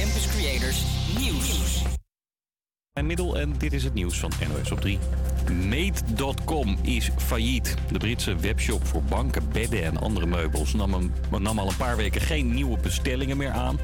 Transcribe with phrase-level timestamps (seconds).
[0.00, 0.84] Campus Creators
[1.18, 1.82] Nieuws.
[2.92, 4.98] En middel en dit is het nieuws van NOS op 3.
[5.68, 7.74] Mate.com is failliet.
[7.92, 12.20] De Britse webshop voor banken, bedden en andere meubels nam, nam al een paar weken
[12.20, 13.78] geen nieuwe bestellingen meer aan.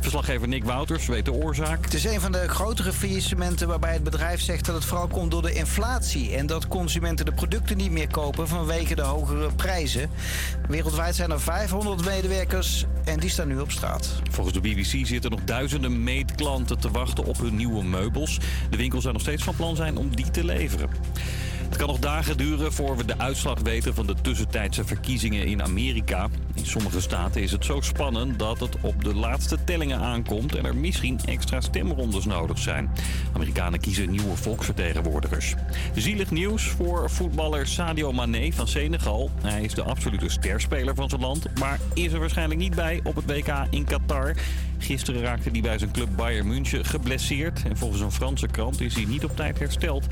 [0.00, 1.84] Verslaggever Nick Wouters weet de oorzaak.
[1.84, 5.30] Het is een van de grotere faillissementen waarbij het bedrijf zegt dat het vooral komt
[5.30, 6.36] door de inflatie.
[6.36, 10.10] En dat consumenten de producten niet meer kopen vanwege de hogere prijzen.
[10.68, 14.08] Wereldwijd zijn er 500 medewerkers en die staan nu op straat.
[14.30, 18.38] Volgens de BBC zitten nog duizenden meetklanten te wachten op hun nieuwe meubels.
[18.70, 20.88] De winkels zijn nog steeds van plan zijn om die te leveren.
[21.68, 25.62] Het kan nog dagen duren voor we de uitslag weten van de tussentijdse verkiezingen in
[25.62, 26.28] Amerika.
[26.54, 30.64] In sommige staten is het zo spannend dat het op de laatste tellingen aankomt en
[30.64, 32.90] er misschien extra stemrondes nodig zijn.
[33.32, 35.54] Amerikanen kiezen nieuwe volksvertegenwoordigers.
[35.94, 39.30] Zielig nieuws voor voetballer Sadio Mane van Senegal.
[39.42, 43.16] Hij is de absolute sterspeler van zijn land, maar is er waarschijnlijk niet bij op
[43.16, 44.34] het WK in Qatar.
[44.78, 47.62] Gisteren raakte hij bij zijn club Bayern München geblesseerd.
[47.62, 50.06] En volgens een Franse krant is hij niet op tijd hersteld.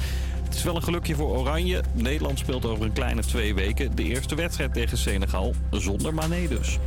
[0.55, 1.83] Het is wel een gelukje voor Oranje.
[1.93, 5.55] Nederland speelt over een kleine twee weken de eerste wedstrijd tegen Senegal.
[5.71, 6.79] Zonder Mané dus.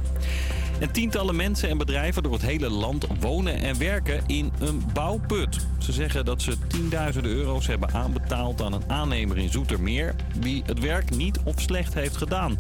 [0.79, 5.65] En tientallen mensen en bedrijven door het hele land wonen en werken in een bouwput.
[5.77, 10.15] Ze zeggen dat ze tienduizenden euro's hebben aanbetaald aan een aannemer in Zoetermeer...
[10.37, 12.55] die het werk niet of slecht heeft gedaan.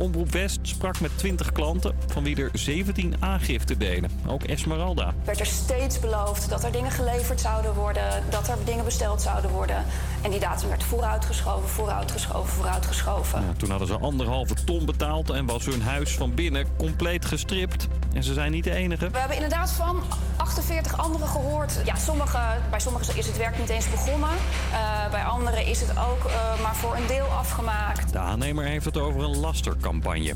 [0.00, 4.10] Omroep West sprak met 20 klanten, van wie er 17 aangifte deden.
[4.26, 5.14] Ook Esmeralda.
[5.24, 9.50] werd er steeds beloofd dat er dingen geleverd zouden worden, dat er dingen besteld zouden
[9.50, 9.84] worden.
[10.22, 13.40] En die datum werd vooruitgeschoven, vooruitgeschoven, vooruitgeschoven.
[13.40, 17.88] Ja, toen hadden ze anderhalve ton betaald en was hun huis van binnen compleet gestript.
[18.12, 19.10] En ze zijn niet de enige.
[19.10, 20.02] We hebben inderdaad van
[20.36, 21.80] 48 anderen gehoord.
[21.84, 22.38] Ja, sommige,
[22.70, 24.30] bij sommigen is het werk niet eens begonnen.
[24.72, 28.12] Uh, bij anderen is het ook uh, maar voor een deel afgemaakt.
[28.12, 29.36] De aannemer heeft het over een
[29.90, 30.34] lastercampagne.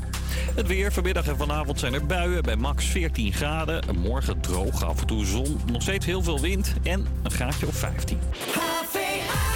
[0.55, 3.83] Het weer vanmiddag en vanavond zijn er buien bij max 14 graden.
[3.95, 7.75] Morgen droog, af en toe zon, nog steeds heel veel wind en een graadje of
[7.75, 8.17] 15.
[8.17, 9.54] Een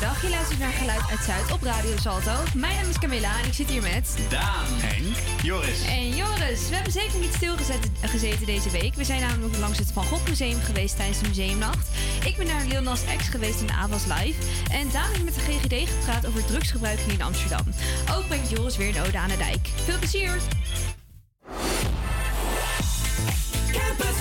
[0.00, 0.22] hele goede middag.
[0.22, 2.42] Je luistert naar Geluid uit Zuid op Radio Salto.
[2.54, 4.16] Mijn naam is Camilla en ik zit hier met...
[4.28, 4.66] Daan.
[4.68, 5.16] Henk.
[5.42, 5.84] Joris.
[5.86, 8.94] En Joris, we hebben zeker niet stilgezeten deze week.
[8.94, 11.88] We zijn namelijk langs het Van Gogh Museum geweest tijdens de museumnacht.
[12.24, 14.38] Ik ben naar Lil Nas X geweest in de Avas Live.
[14.70, 17.64] En Daan heeft met de GGD gepraat over drugsgebruik hier in Amsterdam.
[18.16, 19.68] Ook brengt Joris weer een ode aan de dijk.
[19.84, 20.38] Veel plezier!
[23.72, 24.16] Campus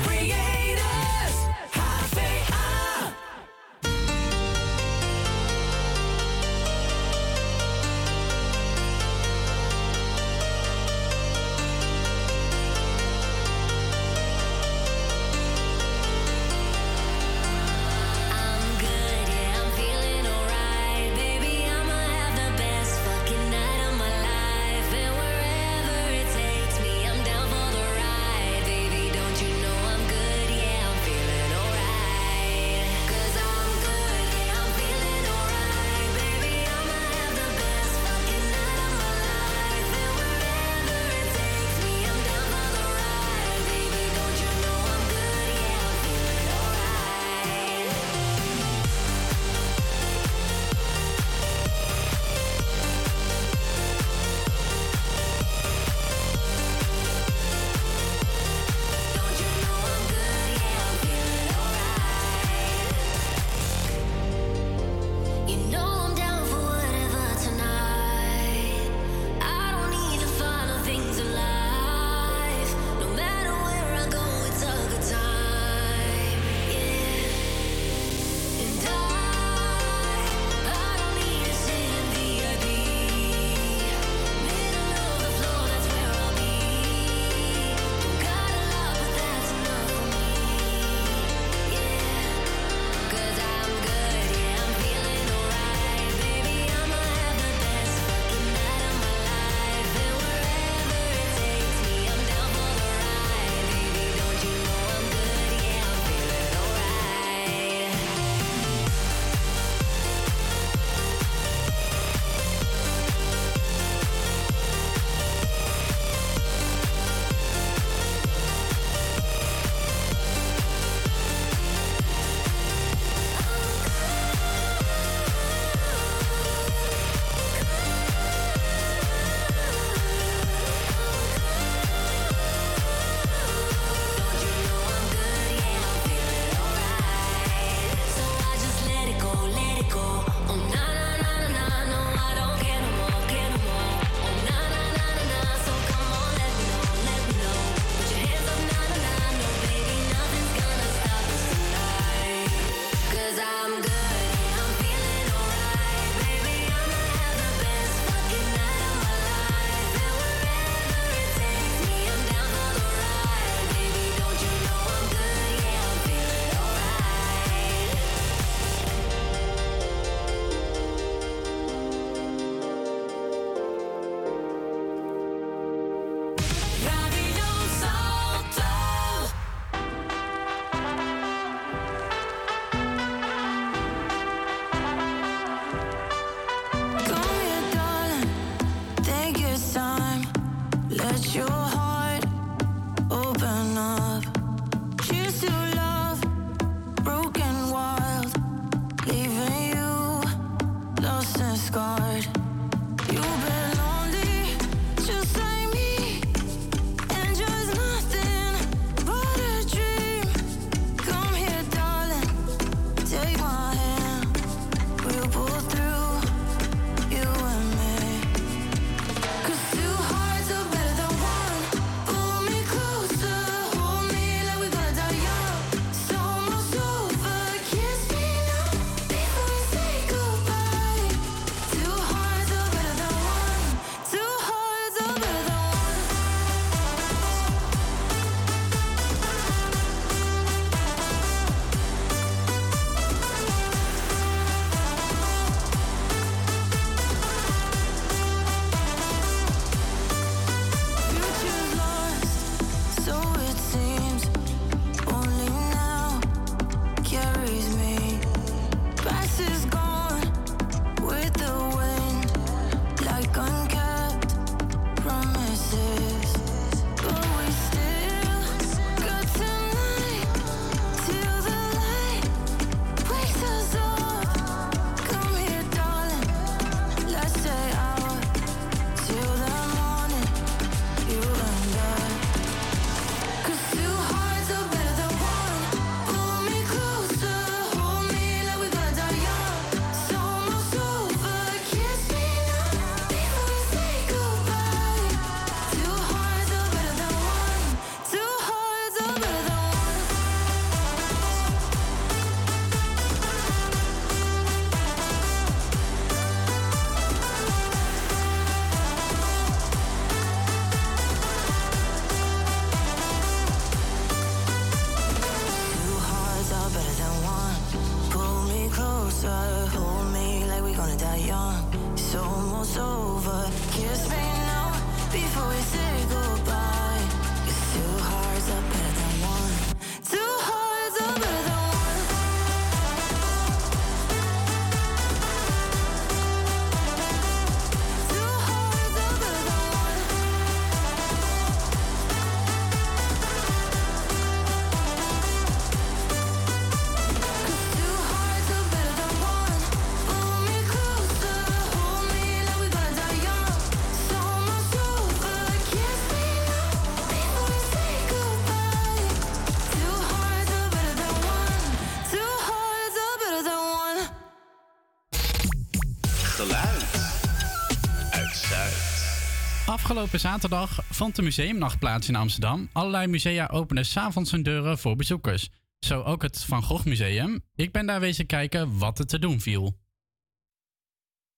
[369.95, 372.69] Afgelopen zaterdag vond de museumnacht plaats in Amsterdam.
[372.71, 375.49] Allerlei musea openden s'avonds hun deuren voor bezoekers.
[375.79, 377.43] Zo ook het Van Gogh Museum.
[377.55, 379.77] Ik ben daar wezen kijken wat er te doen viel.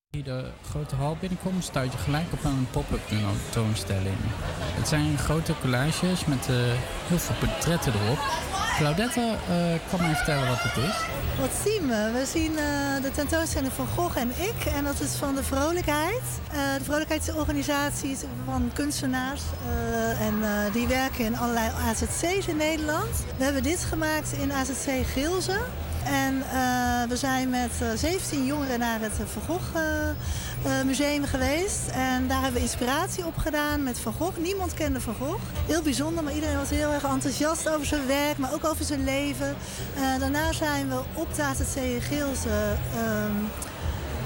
[0.09, 4.17] Je de grote hal binnenkomt, stuit je gelijk op een pop-up tentoonstelling.
[4.51, 6.55] Het zijn grote collages met eh,
[7.07, 8.19] heel veel portretten erop.
[8.77, 9.55] Claudette eh,
[9.89, 10.95] kan mij vertellen wat het is.
[11.39, 12.11] Wat zien we?
[12.13, 14.65] We zien eh, de tentoonstelling van Gogh en ik.
[14.65, 16.21] En dat is van de Vrolijkheid.
[16.51, 19.41] Eh, de Vrolijkheid is een organisatie van kunstenaars.
[20.19, 20.35] en
[20.73, 23.25] die werken in allerlei AZC's in Nederland.
[23.37, 25.59] We hebben dit gemaakt in AZC Gilze.
[26.09, 30.85] En eh, we zijn met eh, 17 jongeren naar het eh, Van Gogh eh, eh,
[30.85, 31.87] museum geweest.
[31.93, 34.37] En daar hebben we inspiratie op gedaan met Van Gogh.
[34.37, 35.41] Niemand kende Van Gogh.
[35.67, 39.03] Heel bijzonder, maar iedereen was heel erg enthousiast over zijn werk, maar ook over zijn
[39.03, 39.55] leven.
[39.95, 42.49] Eh, daarna zijn we op de AZC Gilze
[42.95, 43.35] ehm,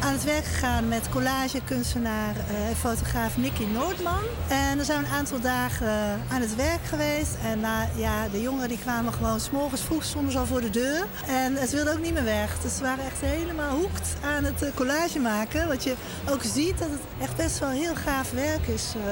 [0.02, 4.24] aan het werk gegaan met collagekunstenaar eh, en fotograaf Nicky Noordman.
[4.48, 7.38] En er zijn een aantal dagen eh, aan het werk geweest.
[7.44, 10.62] En na, ja, de jongeren die kwamen gewoon s morgens vroeg stonden ze al voor
[10.62, 11.06] de deur.
[11.28, 12.60] En ze wilden ook niet meer weg.
[12.60, 15.68] Dus ze waren echt helemaal hoekt aan het eh, collage maken.
[15.68, 15.94] Wat je
[16.30, 19.04] ook ziet dat het echt best wel heel gaaf werk is eh,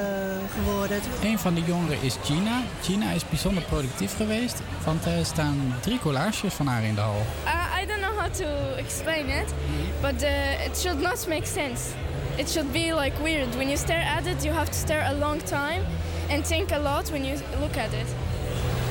[0.54, 1.00] geworden.
[1.22, 2.62] Een van de jongeren is Gina.
[2.82, 7.22] Gina is bijzonder productief geweest, want er staan drie collages van haar in de hal.
[7.44, 9.54] Uh, I don't know how to explain it,
[10.00, 11.92] but uh, it should not make sense.
[12.38, 13.54] It should be like weird.
[13.56, 15.84] When you stare at it, you have to stare a long time
[16.30, 18.14] and think a lot when you look at it.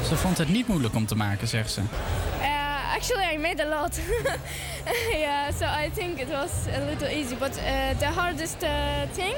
[0.07, 1.81] Ze vond het niet moeilijk om te maken, zegt ze.
[1.81, 3.99] Uh, actually, I made a lot.
[5.11, 7.35] yeah, so I think it was a little easy.
[7.35, 8.69] But uh, the hardest uh,
[9.11, 9.35] thing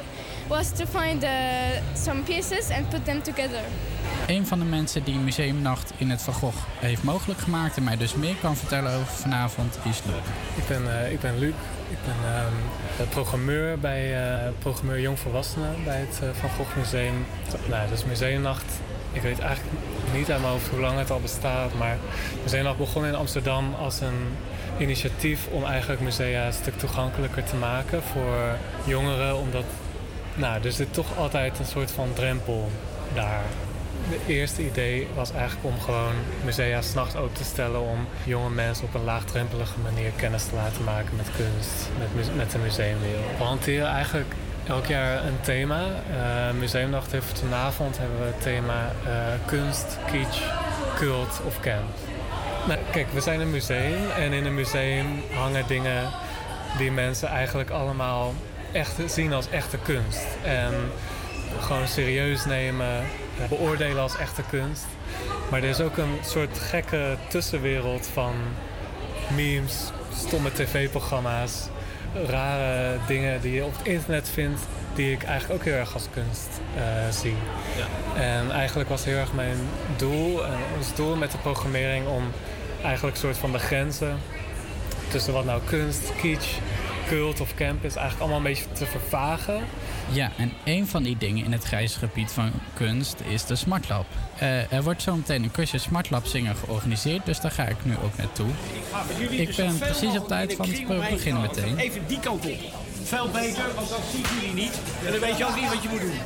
[0.47, 1.29] was to find uh,
[1.95, 3.61] some pieces and put them together.
[4.27, 7.97] Een van de mensen die Museumnacht in het Van Gogh heeft mogelijk gemaakt en mij
[7.97, 10.15] dus meer kan vertellen over vanavond is Luc.
[10.55, 11.53] Ik ben, eh, ik ben Luc.
[11.91, 12.53] Ik ben ehm,
[12.99, 17.25] eh, programmeur bij eh, programmeur Jongvolwassenen bij het eh, Van Gogh Museum.
[17.69, 18.65] Nou, dus Museumnacht.
[19.11, 19.77] Ik weet eigenlijk
[20.13, 21.97] niet hoofd hoe lang het al bestaat, maar
[22.43, 24.37] Museumnacht begon in Amsterdam als een
[24.77, 29.65] initiatief om eigenlijk musea een stuk toegankelijker te maken voor jongeren, omdat
[30.35, 32.71] nou, er zit toch altijd een soort van drempel
[33.13, 33.43] daar.
[34.11, 36.13] Het eerste idee was eigenlijk om gewoon
[36.45, 40.83] musea s'nachts open te stellen om jonge mensen op een laagdrempelige manier kennis te laten
[40.83, 43.37] maken met kunst, met, met de museumwereld.
[43.37, 44.33] We hanteren eigenlijk
[44.67, 45.81] elk jaar een thema.
[45.81, 49.11] Eh, Museumnacht heeft vanavond hebben we het thema eh,
[49.45, 50.41] kunst, kitsch,
[50.95, 51.89] cult of camp.
[52.67, 56.09] Nou, kijk, we zijn een museum en in een museum hangen dingen
[56.77, 58.33] die mensen eigenlijk allemaal
[58.71, 60.25] echt zien als echte kunst.
[60.43, 60.73] En
[61.59, 63.03] gewoon serieus nemen,
[63.49, 64.85] beoordelen als echte kunst.
[65.49, 68.33] Maar er is ook een soort gekke tussenwereld van
[69.35, 71.67] memes, stomme tv-programma's,
[72.27, 74.61] rare dingen die je op het internet vindt,
[74.95, 77.35] die ik eigenlijk ook heel erg als kunst eh, zie.
[78.15, 79.57] En eigenlijk was heel erg mijn
[79.97, 82.23] doel, en ons doel met de programmering om
[82.83, 84.19] eigenlijk een soort van de grenzen
[85.09, 86.57] tussen wat nou kunst, kitsch,
[87.07, 89.63] cult of camp is, eigenlijk allemaal een beetje te vervagen.
[90.09, 93.89] Ja, en een van die dingen in het grijze gebied van kunst is de Smart
[93.89, 94.05] Lab.
[94.37, 97.85] Eh, er wordt zo meteen een cursus Smart Lab zingen georganiseerd, dus daar ga ik
[97.85, 98.49] nu ook naartoe.
[99.29, 101.77] Ik dus ben precies op tijd van het beginnen meteen.
[101.77, 102.59] Even die kant op.
[103.03, 104.79] Veel beter, want dan zien jullie niet.
[105.05, 106.19] En dan weet je ook niet wat je moet doen.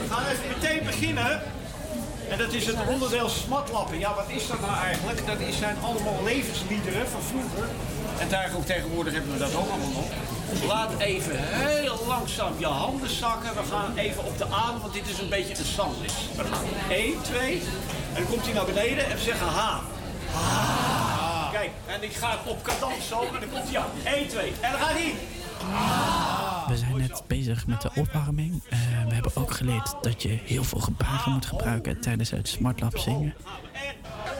[0.00, 1.40] We gaan even meteen beginnen.
[2.30, 3.98] En dat is het onderdeel smatlappen.
[3.98, 5.26] Ja, wat is dat nou eigenlijk?
[5.26, 7.68] Dat zijn allemaal levensliederen van vroeger.
[8.18, 10.08] En daar ook tegenwoordig hebben we dat ook allemaal nog.
[10.62, 13.54] Laat even heel langzaam je handen zakken.
[13.54, 16.14] We gaan even op de adem, want dit is een beetje een sandwich.
[16.36, 17.60] We gaan 1, 2.
[18.14, 19.80] En dan komt hij naar beneden en we zeggen ha.
[21.52, 23.90] Kijk, en ik ga op cadans zo en dan komt hij aan.
[24.04, 24.52] 1, 2.
[24.60, 25.14] En dan gaat hij.
[26.68, 28.62] We zijn net bezig met de opwarming.
[28.68, 32.80] Eh, we hebben ook geleerd dat je heel veel gebaren moet gebruiken tijdens het Smart
[32.80, 33.34] Lab zingen.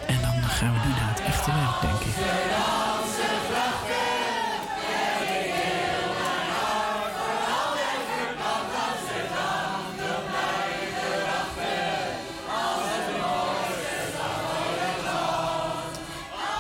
[0.07, 2.74] En dan gaan we nu naar het echte werk, denk ik.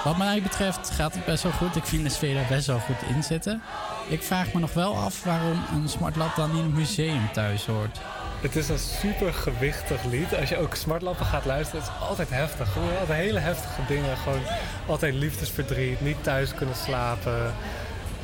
[0.04, 1.76] Wat mij betreft gaat het best wel goed.
[1.76, 3.62] Ik vind de sfeer er best wel goed in zitten.
[4.08, 7.66] Ik vraag me nog wel af waarom een Smart Lab dan in een museum thuis
[7.66, 8.00] hoort.
[8.40, 10.34] Het is een super gewichtig lied.
[10.34, 12.76] Als je ook smartlappen gaat luisteren, het is altijd heftig.
[13.00, 14.16] Altijd hele heftige dingen.
[14.16, 14.42] Gewoon
[14.86, 17.54] altijd liefdesverdriet, niet thuis kunnen slapen.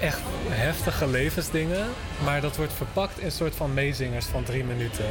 [0.00, 1.86] Echt heftige levensdingen.
[2.24, 5.06] Maar dat wordt verpakt in een soort van meezingers van drie minuten.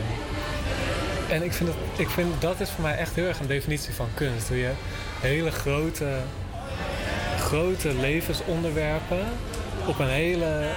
[1.30, 3.94] En ik vind, het, ik vind dat is voor mij echt heel erg een definitie
[3.94, 4.48] van kunst.
[4.48, 4.72] Hoe je
[5.20, 6.08] hele grote,
[7.50, 9.25] grote levensonderwerpen
[9.86, 10.68] op een hele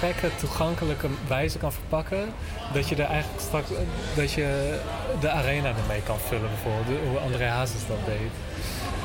[0.00, 2.32] gekke, toegankelijke wijze kan verpakken.
[2.72, 3.68] Dat je er eigenlijk straks
[4.16, 4.78] dat je
[5.20, 7.08] de arena ermee kan vullen, bijvoorbeeld.
[7.08, 8.30] Hoe André Hazes dat deed.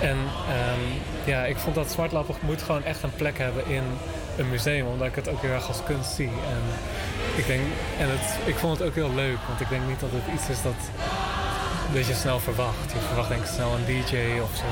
[0.10, 0.18] En
[0.50, 0.84] ehm,
[1.26, 3.84] ja, ik vond dat Smartlappen moet gewoon echt een plek hebben in
[4.38, 6.32] een museum, omdat ik het ook heel erg als kunst zie.
[6.54, 6.62] En
[7.36, 7.62] ik denk,
[8.00, 10.50] en het, ik vond het ook heel leuk, want ik denk niet dat het iets
[10.50, 10.82] is dat,
[11.94, 12.92] dat je snel verwacht.
[12.92, 14.72] Je verwacht denk ik snel een DJ of zo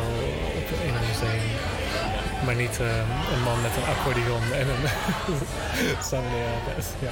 [0.88, 1.82] in een museum.
[2.45, 4.89] Maar niet ehm, een man met een accordeon en een
[6.09, 6.59] Samuel
[7.00, 7.09] Ja.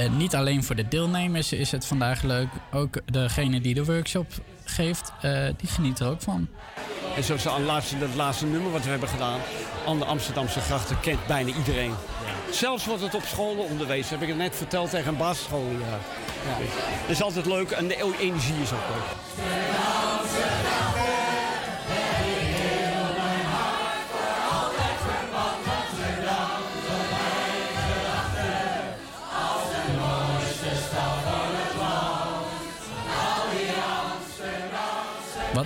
[0.00, 2.48] Eh, niet alleen voor de deelnemers is het vandaag leuk.
[2.72, 4.26] Ook degene die de workshop
[4.64, 6.48] geeft, eh, die geniet er ook van.
[7.16, 9.40] En zoals het laatste, dat laatste nummer wat we hebben gedaan,
[9.86, 11.92] aan de Amsterdamse grachten, kent bijna iedereen.
[12.50, 15.66] Zelfs wordt het op scholen onderwezen, heb ik het net verteld tegen een basisschool.
[15.70, 15.98] Ja.
[16.46, 16.58] Ja.
[17.00, 19.18] Dat is altijd leuk en de energie is ook leuk.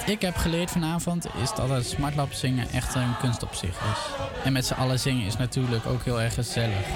[0.06, 3.70] Ik heb geleerd vanavond is dat het Smart Lab zingen echt een kunst op zich
[3.70, 3.98] is.
[4.44, 6.86] En met z'n allen zingen is natuurlijk ook heel erg gezellig.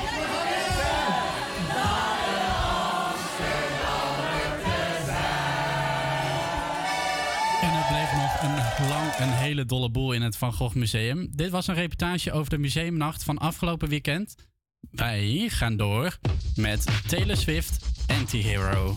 [7.60, 11.28] En het bleef nog een lang een hele dolle boel in het Van Gogh Museum.
[11.30, 14.34] Dit was een reportage over de museumnacht van afgelopen weekend.
[14.90, 16.18] Wij gaan door
[16.56, 18.96] met Taylor Swift Anti-Hero.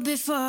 [0.00, 0.41] before.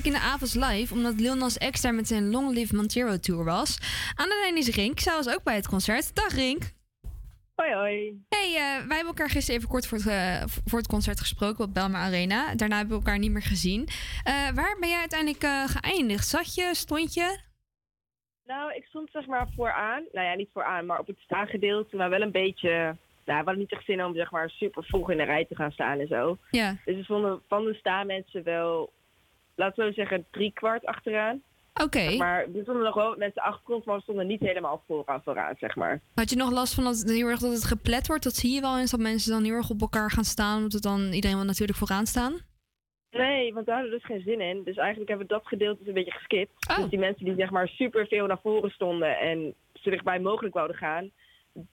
[0.00, 3.16] Ik in de Avals live, omdat Lil Nas X daar met zijn Long Live Montero
[3.16, 3.78] tour was.
[4.14, 6.14] Aan de lijn is Rink, zij was ook bij het concert.
[6.14, 6.62] Dag Rink.
[7.54, 8.24] Hoi hoi.
[8.28, 11.64] Hey, eh, wij hebben elkaar gisteren even kort voor het, eh, voor het concert gesproken
[11.64, 12.54] op Belmar Arena.
[12.54, 13.88] Daarna hebben we elkaar niet meer gezien.
[14.24, 16.26] Eh, waar ben jij uiteindelijk geëindigd?
[16.26, 17.38] Zat je, stond je?
[18.46, 20.02] Nou, ik stond zeg maar vooraan.
[20.12, 21.96] Nou ja, niet vooraan, maar op het staangedeelte.
[21.96, 22.96] Maar wel een beetje...
[23.24, 25.54] Nou, we hadden niet echt zin om zeg maar super vroeg in de rij te
[25.54, 26.38] gaan staan en zo.
[26.50, 26.76] Ja.
[26.84, 28.92] Dus er stonden van de staanmensen wel,
[29.60, 31.42] laten we zeggen, drie kwart achteraan.
[31.74, 32.00] Oké.
[32.00, 35.22] Zeg maar er stonden nog wel mensen achter ons, maar we stonden niet helemaal vooraan
[35.22, 36.00] vooraan, zeg maar.
[36.14, 38.24] Had je nog last van dat, heel erg dat het geplet wordt?
[38.24, 40.72] Dat zie je wel eens dat mensen dan heel erg op elkaar gaan staan, omdat
[40.72, 42.38] het dan iedereen wil natuurlijk vooraan staan?
[43.10, 44.62] Nee, want daar hadden we dus geen zin in.
[44.64, 46.76] Dus eigenlijk hebben we dat gedeelte dus een beetje geskipt.
[46.76, 50.54] Dus die mensen die zeg maar super veel naar voren stonden en zo dichtbij mogelijk
[50.54, 51.10] wouden gaan,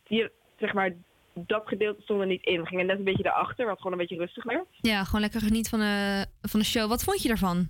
[0.03, 0.95] die zeg maar
[1.33, 2.61] dat gedeelte stond er niet in.
[2.61, 4.65] We gingen net een beetje daarachter, wat gewoon een beetje rustiger.
[4.81, 6.89] Ja, gewoon lekker geniet van de, van de show.
[6.89, 7.69] Wat vond je daarvan?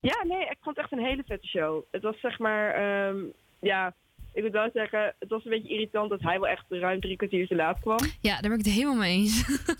[0.00, 1.84] Ja, nee, ik vond het echt een hele vette show.
[1.90, 3.18] Het was zeg maar, ehm,
[3.60, 3.94] ja,
[4.32, 7.16] ik moet wel zeggen, het was een beetje irritant dat hij wel echt ruim drie
[7.16, 7.98] kwartier te laat kwam.
[8.20, 9.44] Ja, daar ben ik het helemaal mee eens.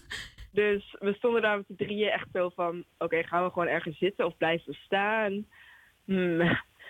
[0.52, 3.98] Dus we stonden daar met z'n drieën echt zo van, oké, gaan we gewoon ergens
[3.98, 5.46] zitten of blijven we staan?
[6.04, 6.40] Hmm.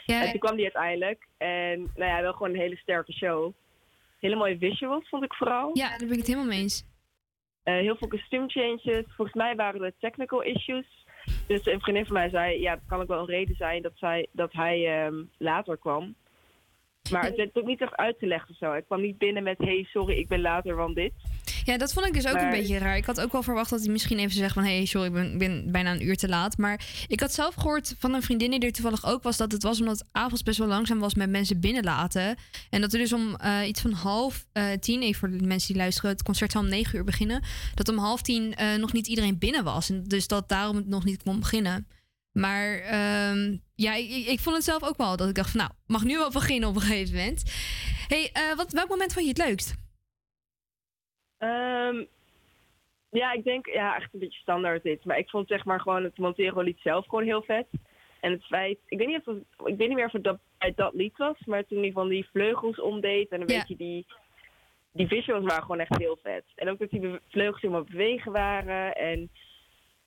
[0.06, 1.26] en toen kwam die uiteindelijk.
[1.36, 3.52] En nou ja, wel gewoon een hele sterke show.
[4.18, 5.70] Hele mooie visuals vond ik vooral.
[5.72, 6.84] Ja, daar ben ik het helemaal mee eens.
[7.62, 9.04] Eh, heel veel costume changes.
[9.06, 10.99] Volgens mij waren er technical issues.
[11.46, 13.92] Dus een vriendin van mij zei, ja, dat kan ook wel een reden zijn dat,
[13.94, 16.14] zij, dat hij ehm, later kwam.
[17.10, 18.72] Maar het werd ook niet echt uitgelegd of zo.
[18.72, 21.12] Ik kwam niet binnen met, hey, sorry, ik ben later van dit.
[21.64, 22.96] Ja, dat vond ik dus ook een beetje raar.
[22.96, 24.64] Ik had ook wel verwacht dat hij misschien even zegt van...
[24.64, 26.58] hé, hey, sorry, ik ben, ben bijna een uur te laat.
[26.58, 29.36] Maar ik had zelf gehoord van een vriendin die er toevallig ook was...
[29.36, 32.36] dat het was omdat avonds best wel langzaam was met mensen binnenlaten.
[32.70, 35.02] En dat er dus om eh, iets van half eh, tien...
[35.02, 37.42] even voor de mensen die luisteren, het concert zal om negen uur beginnen...
[37.74, 39.90] dat om half tien eh, nog niet iedereen binnen was.
[39.90, 41.86] En dus dat daarom het nog niet kon beginnen.
[42.32, 45.60] Maar ehm, ja, ik, ik- vond het zelf ook wel dat ik dacht van...
[45.60, 47.42] nou, mag nu wel beginnen op een gegeven moment.
[48.08, 49.74] hey, eh, wat, welk moment vond je het leukst?
[51.38, 52.04] Ehm,
[53.10, 55.04] ja, ik denk, ja, echt een beetje standaard dit.
[55.04, 57.66] Maar ik vond zeg maar gewoon het Montero lied zelf gewoon heel vet.
[58.20, 60.38] En het feit, ik weet niet, of het, ik weet niet meer of het dat,
[60.58, 63.58] bij dat lied was, maar toen hij van die vleugels omdeed en een Ja.
[63.58, 64.06] beetje die,
[64.92, 66.44] die visuals waren gewoon echt heel vet.
[66.54, 69.30] En ook dat die vleugels helemaal bewegen waren en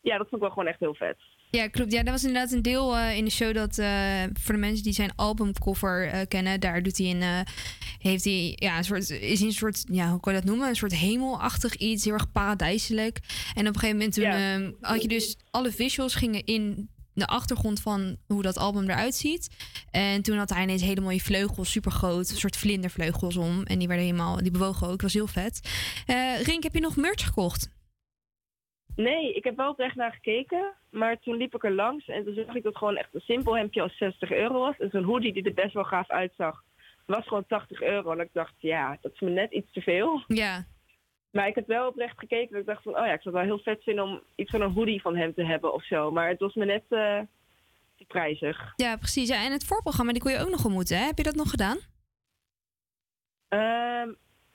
[0.02, 1.18] ja, dat vond ik wel gewoon echt heel vet.
[1.56, 1.92] Ja, klopt.
[1.92, 4.84] Ja, dat was inderdaad een deel eh, in de show dat eh, voor de mensen
[4.84, 7.46] die zijn albumcover eh, kennen, daar doet hij een,
[8.00, 10.70] heeft hij ja, een soort, is een soort, ja, hoe kan je dat noemen?
[10.70, 13.20] Een soort hemelachtig iets, heel erg paradijselijk.
[13.54, 17.28] En op een gegeven moment toen ehm, had je dus alle visuals gingen in de
[17.28, 19.48] achtergrond van hoe dat album eruit ziet.
[19.92, 23.64] En toen had hij ineens hele mooie vleugels, super groot, een soort vlindervleugels om.
[23.64, 25.60] En die werden helemaal, die bewogen ook, was heel vet.
[26.44, 27.70] Rink, heb je nog merch gekocht?
[28.96, 32.34] Nee, ik heb wel oprecht naar gekeken, maar toen liep ik er langs en toen
[32.34, 34.78] zag ik dat gewoon echt een simpel hemdje als 60 euro was.
[34.78, 36.64] En zo'n hoodie die er best wel gaaf uitzag,
[37.06, 38.12] was gewoon 80 euro.
[38.12, 40.24] En ik dacht, ja, dat is me net iets te veel.
[40.28, 40.66] Ja.
[41.32, 43.46] Maar ik heb wel oprecht gekeken dat ik dacht van, oh ja, ik zou het
[43.46, 46.12] wel heel vet vinden om iets van een hoodie van hem te hebben of zo.
[46.12, 47.20] Maar het was me net eh,
[47.98, 48.74] te prijzig.
[48.76, 49.30] Ja, precies.
[49.30, 50.98] Ja, en het voorprogramma, die kon je ook nog ontmoeten.
[50.98, 51.06] Hè?
[51.06, 51.78] Heb je dat nog gedaan?
[53.48, 54.14] Ehm,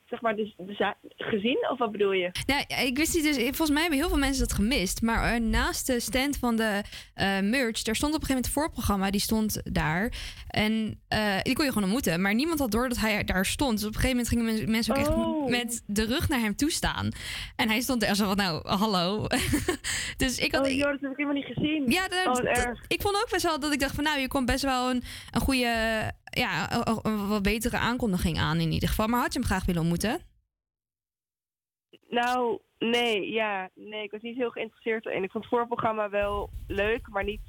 [0.08, 2.30] zeg maar, dus, ja, gezien of wat bedoel je?
[2.46, 5.02] Nou, ik wist niet, dus volgens mij hebben heel veel mensen dat gemist.
[5.02, 6.82] Maar eh, naast de stand van de
[7.14, 10.12] eh, merch, daar stond op een gegeven moment het voorprogramma, die stond daar.
[10.48, 12.20] En eh, die kon je gewoon ontmoeten.
[12.20, 13.78] Maar niemand had door dat hij daar stond.
[13.78, 15.42] Dus op een gegeven moment gingen men- mensen ook Oh.
[15.50, 17.08] echt met de rug naar hem toe staan.
[17.56, 19.26] En hij stond er zo van, nou, hallo.
[20.16, 20.66] dus ik had...
[20.66, 21.84] Oh joh, dat heb ik helemaal niet gezien.
[21.90, 24.28] Ja, dat, Oh, dat- ik vond ook best wel dat ik dacht van, nou, je
[24.28, 25.72] komt best wel een, een goede,
[26.38, 29.06] ja, een, wat betere aankondiging aan in ieder geval.
[29.06, 30.20] Maar had je hem graag willen ontmoeten?
[32.08, 35.22] Nou, nee, ja, nee, ik was niet heel geïnteresseerd in.
[35.22, 37.40] Ik vond het voorprogramma wel leuk, maar niet.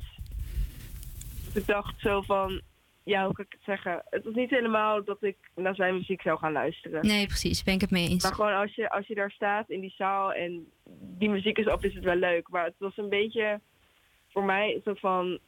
[1.54, 2.62] Ik dacht zo van,
[3.04, 4.04] ja, hoe kan ik het zeggen?
[4.10, 7.06] Het was niet helemaal dat ik naar zijn muziek zou gaan luisteren.
[7.06, 8.24] Nee, precies, ben ik het mee eens.
[8.24, 10.72] Maar gewoon als je, als je daar staat in die zaal en
[11.18, 12.50] die muziek is op, is het wel leuk.
[12.50, 13.62] Maar het was een beetje
[14.30, 15.40] voor mij soort van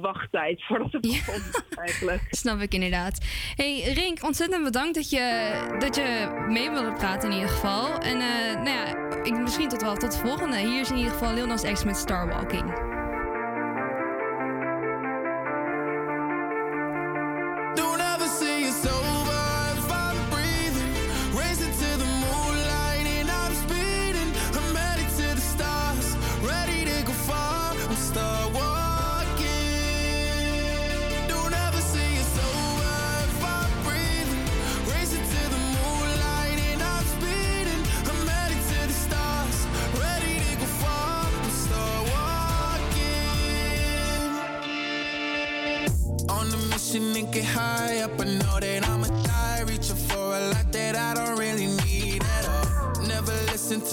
[0.00, 2.22] wachttijd voordat het begon, eigenlijk.
[2.42, 3.18] Snap ik inderdaad.
[3.54, 7.98] Hey Rink, ontzettend bedankt dat je, dat je mee wilde praten in ieder geval.
[7.98, 10.56] En eh, nou ja, ik, misschien tot wel tot de volgende.
[10.56, 12.97] Hier is in ieder geval Lil Nas X met Starwalking.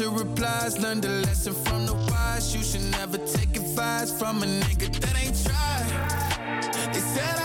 [0.05, 2.55] To replies, learn the lesson from the wise.
[2.55, 6.93] You should never take advice from a nigga that ain't tried.
[6.93, 7.44] They said I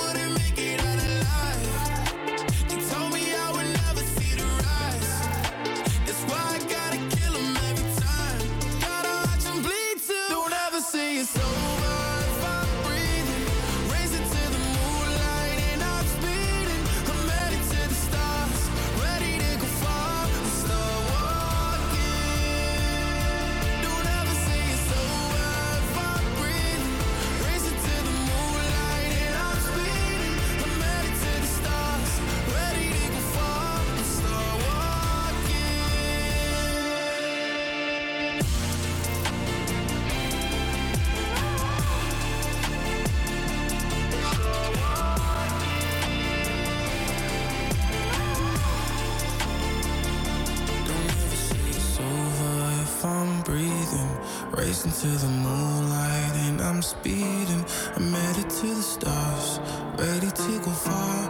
[54.71, 57.65] Racing to the moonlight and I'm speeding.
[57.97, 59.59] I'm headed to the stars,
[59.97, 61.20] ready to go far.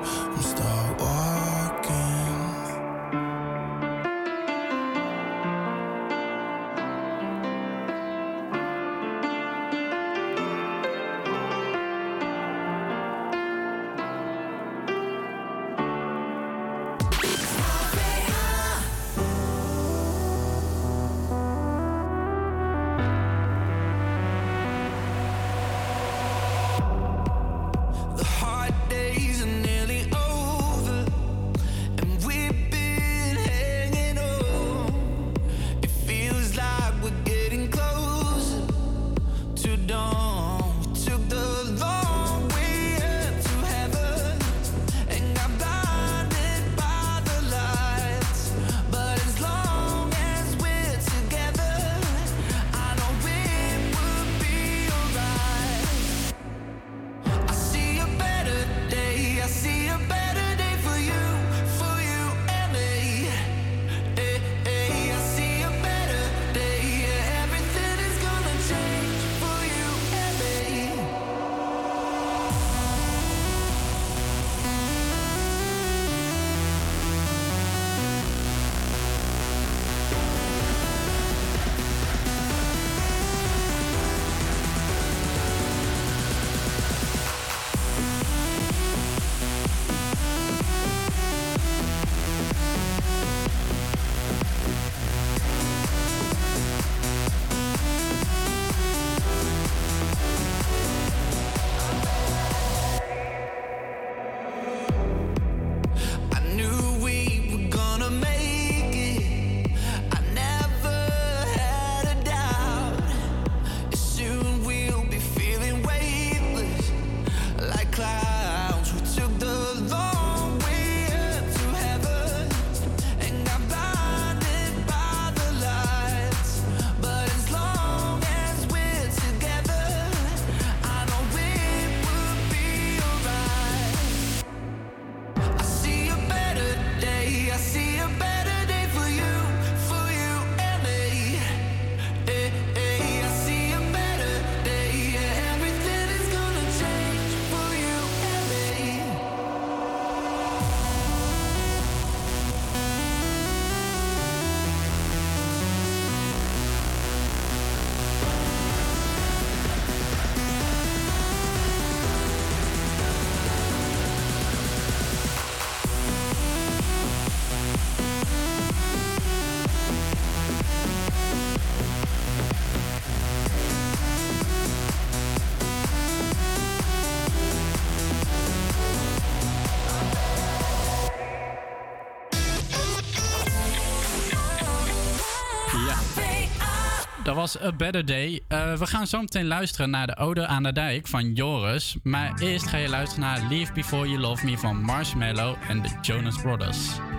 [187.41, 188.41] was A Better Day.
[188.47, 191.95] Eh, we gaan zo meteen luisteren naar de Ode aan de Dijk van Joris.
[192.03, 195.89] Maar eerst ga je luisteren naar Leave Before You Love Me van Marshmallow en de
[196.01, 197.10] Jonas Brothers.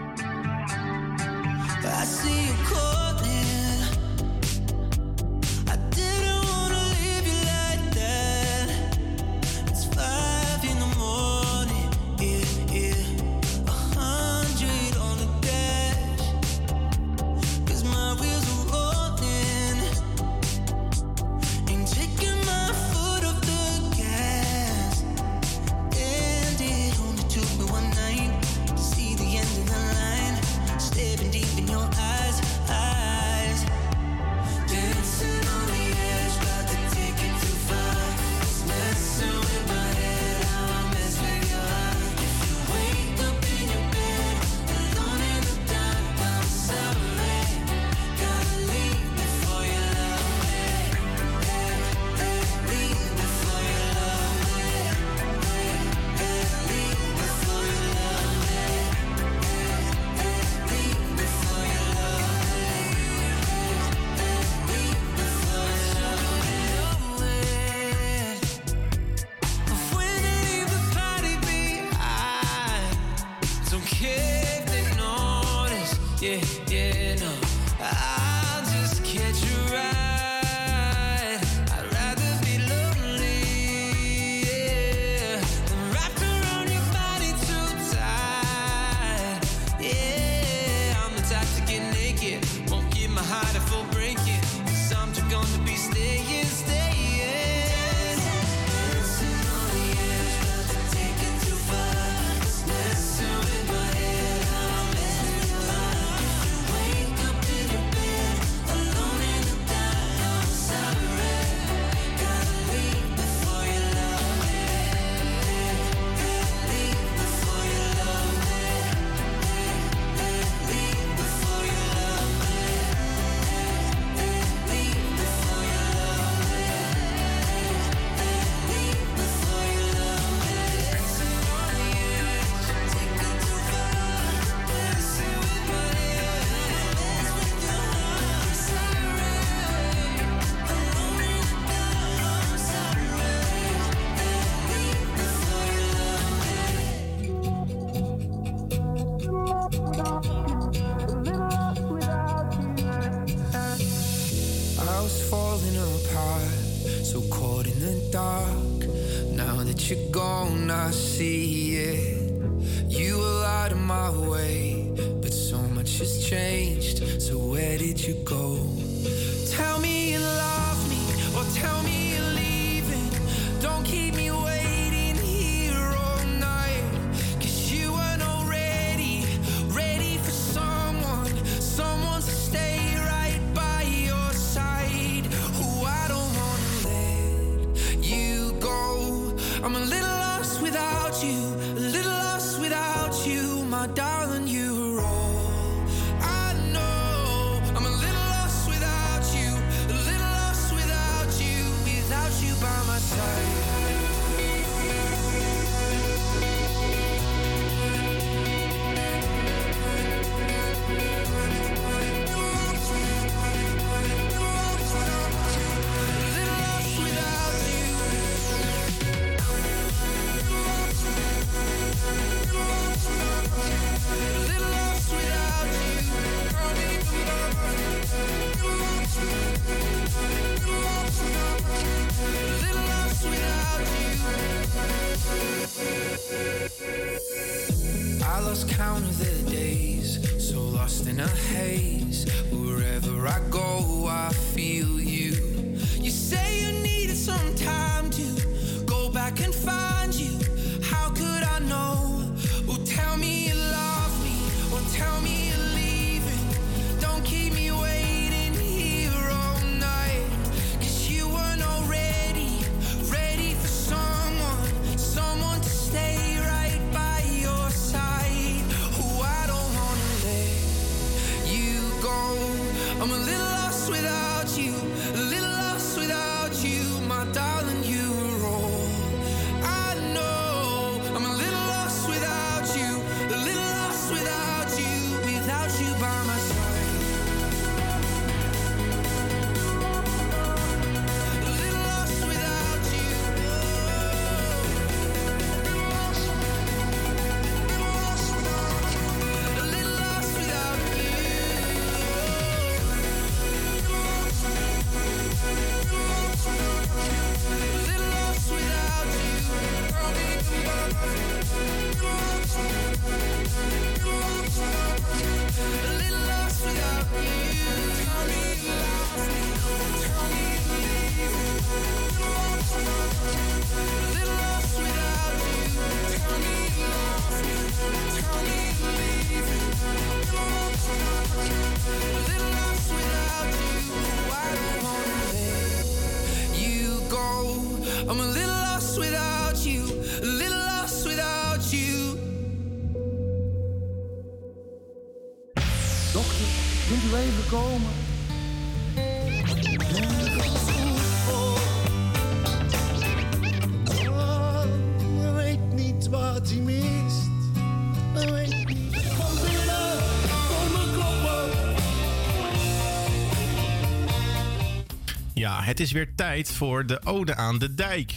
[365.72, 368.12] Het is weer tijd voor de Ode aan de Dijk.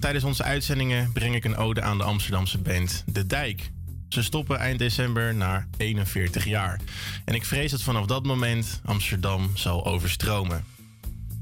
[0.00, 3.70] Tijdens onze uitzendingen breng ik een ode aan de Amsterdamse band De Dijk.
[4.08, 6.80] Ze stoppen eind december na 41 jaar.
[7.24, 10.64] En ik vrees dat vanaf dat moment Amsterdam zal overstromen.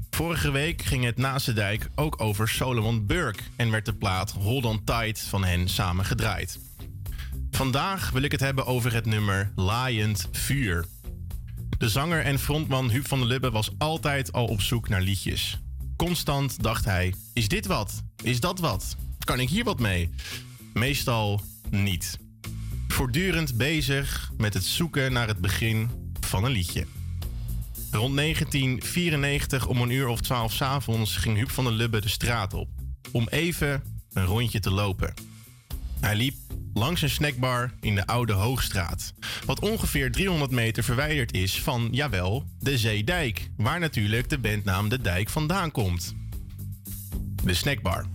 [0.09, 4.31] Vorige week ging het naast de dijk ook over Solomon Burke en werd de plaat
[4.31, 6.59] Hold on Tight van hen samen gedraaid.
[7.51, 10.85] Vandaag wil ik het hebben over het nummer Laaiend Vuur.
[11.79, 15.59] De zanger en frontman Huub van der Lubbe was altijd al op zoek naar liedjes.
[15.95, 18.03] Constant dacht hij: is dit wat?
[18.23, 18.95] Is dat wat?
[19.19, 20.09] Kan ik hier wat mee?
[20.73, 22.19] Meestal niet.
[22.87, 26.85] Voortdurend bezig met het zoeken naar het begin van een liedje.
[27.91, 32.09] Rond 1994 om een uur of twaalf 's avonds ging Huub van der Lubbe de
[32.09, 32.69] straat op.
[33.11, 35.28] Om even een rondje te lopen.
[35.99, 36.35] Hij liep
[36.73, 39.13] langs een snackbar in de Oude Hoogstraat.
[39.45, 43.49] Wat ongeveer 300 meter verwijderd is van, jawel, de Zeedijk.
[43.57, 46.15] Waar natuurlijk de bandnaam De Dijk vandaan komt.
[47.43, 48.05] De snackbar.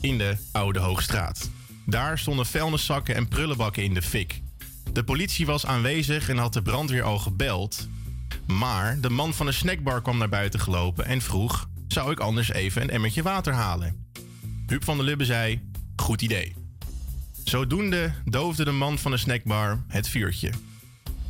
[0.00, 1.50] In de Oude Hoogstraat.
[1.86, 4.42] Daar stonden vuilniszakken en prullenbakken in de fik.
[4.92, 7.88] De politie was aanwezig en had de brandweer al gebeld.
[8.46, 12.52] Maar de man van de snackbar kwam naar buiten gelopen en vroeg: Zou ik anders
[12.52, 14.06] even een emmertje water halen?
[14.66, 15.60] Huub van der Lubbe zei:
[15.96, 16.54] Goed idee.
[17.48, 20.50] Zodoende doofde de man van de snackbar het vuurtje.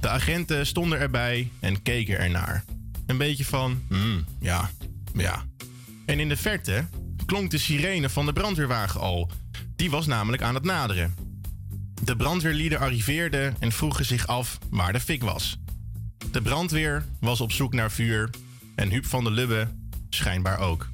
[0.01, 2.65] De agenten stonden erbij en keken ernaar.
[3.07, 4.71] Een beetje van: hmm, ja,
[5.15, 5.45] ja.
[6.07, 6.87] En in de verte
[7.27, 9.31] klonk de sirene van de brandweerwagen al.
[9.77, 11.15] Die was namelijk aan het naderen.
[12.03, 15.59] De brandweerlieden arriveerden en vroegen zich af waar de fik was.
[16.31, 18.31] De brandweer was op zoek naar vuur
[18.75, 19.69] en Huub van der Lubbe
[20.09, 20.89] schijnbaar ook.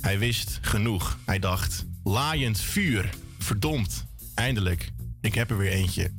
[0.00, 1.18] Hij wist genoeg.
[1.24, 3.10] Hij dacht: laaiend vuur.
[3.38, 4.08] Verdomd.
[4.40, 4.90] Eindelijk.
[5.20, 6.10] Ik heb er weer eentje.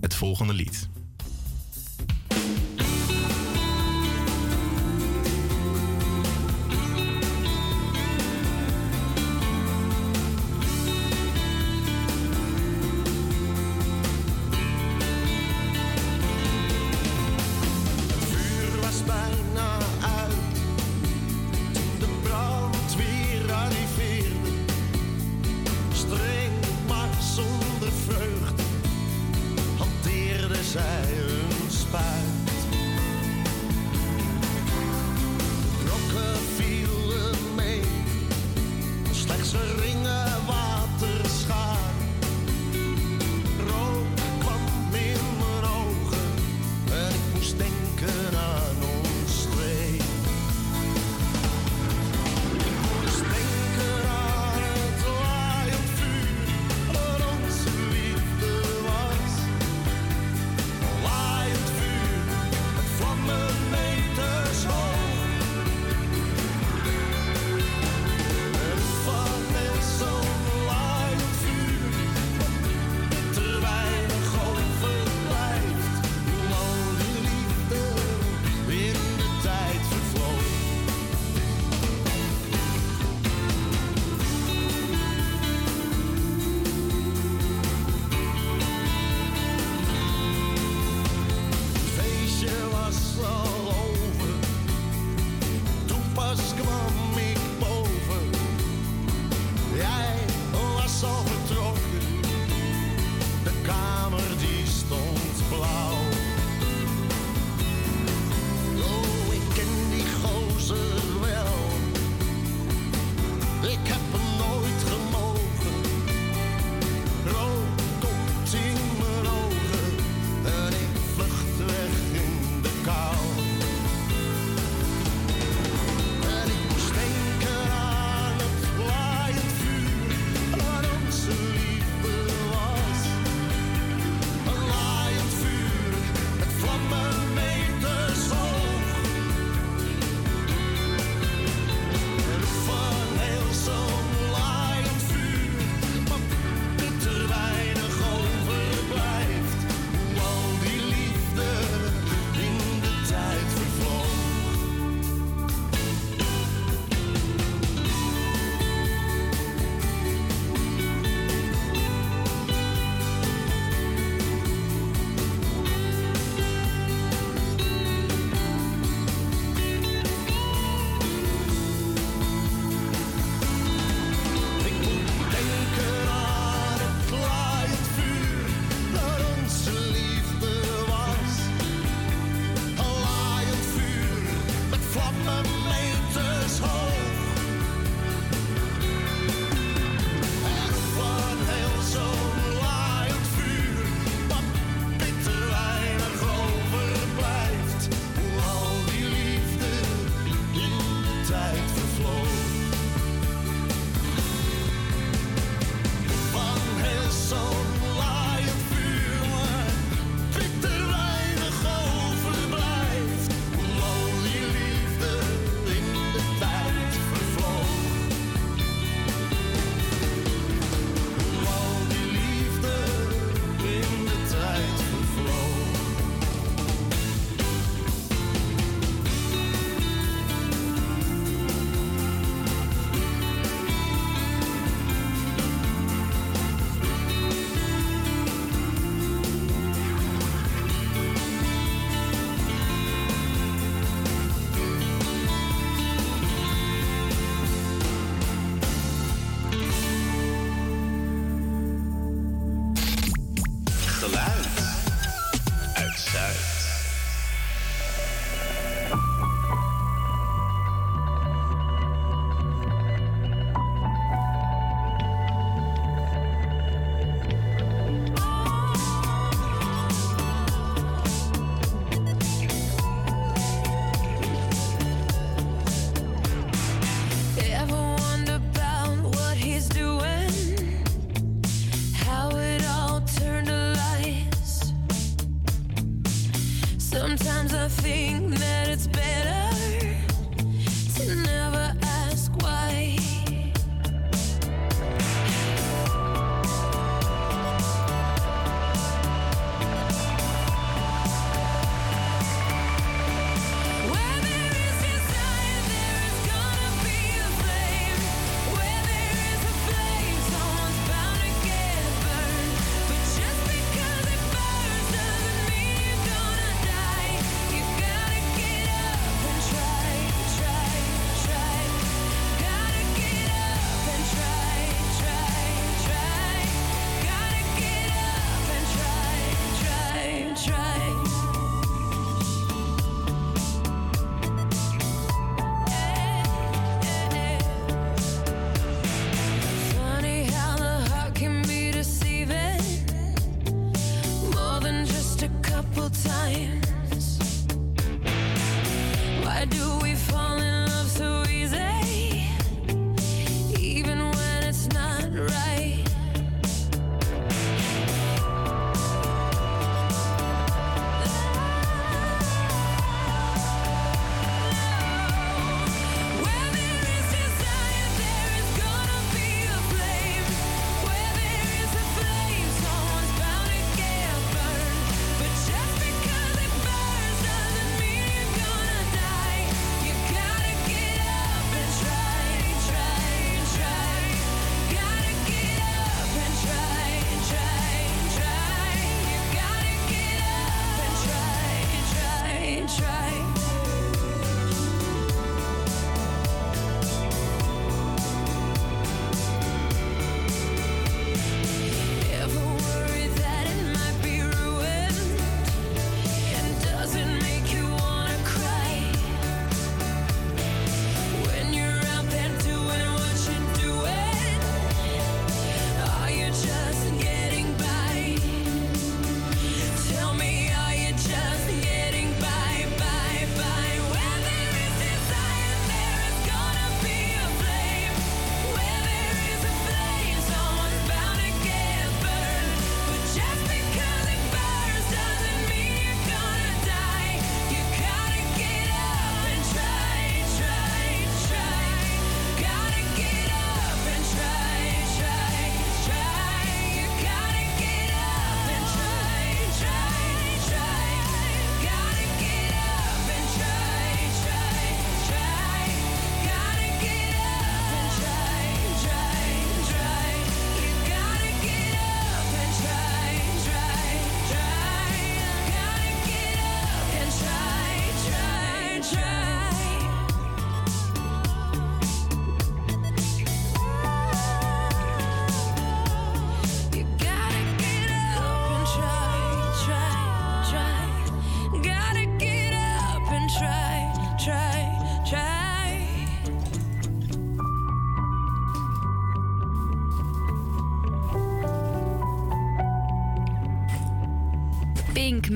[0.00, 0.88] Het volgende lied.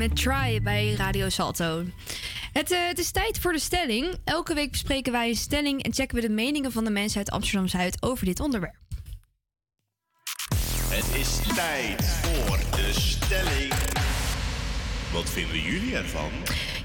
[0.08, 1.84] Met Try bij Radio Salto.
[2.52, 4.14] Het, eh, het is tijd voor de stelling.
[4.24, 7.30] Elke week bespreken wij een stelling en checken we de meningen van de mensen uit
[7.30, 8.74] Amsterdam Zuid over dit onderwerp.
[10.88, 13.72] Het is tijd voor de stelling.
[15.12, 16.30] Wat vinden jullie ervan?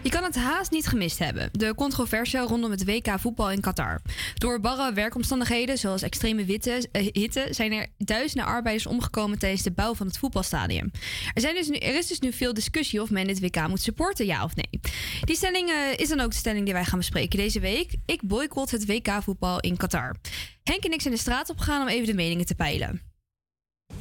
[0.03, 1.49] Je kan het haast niet gemist hebben.
[1.51, 4.01] De controverse rondom het WK voetbal in Qatar.
[4.33, 9.71] Door barre werkomstandigheden, zoals extreme witte, eh, hitte, zijn er duizenden arbeiders omgekomen tijdens de
[9.71, 10.91] bouw van het voetbalstadion.
[11.33, 13.81] Er, zijn dus nu, er is dus nu veel discussie of men dit WK moet
[13.81, 14.79] supporten, ja of nee.
[15.21, 17.95] Die stelling eh, is dan ook de stelling die wij gaan bespreken deze week.
[18.05, 20.15] Ik boycott het WK voetbal in Qatar.
[20.63, 23.08] Henk en ik zijn de straat opgegaan om even de meningen te peilen.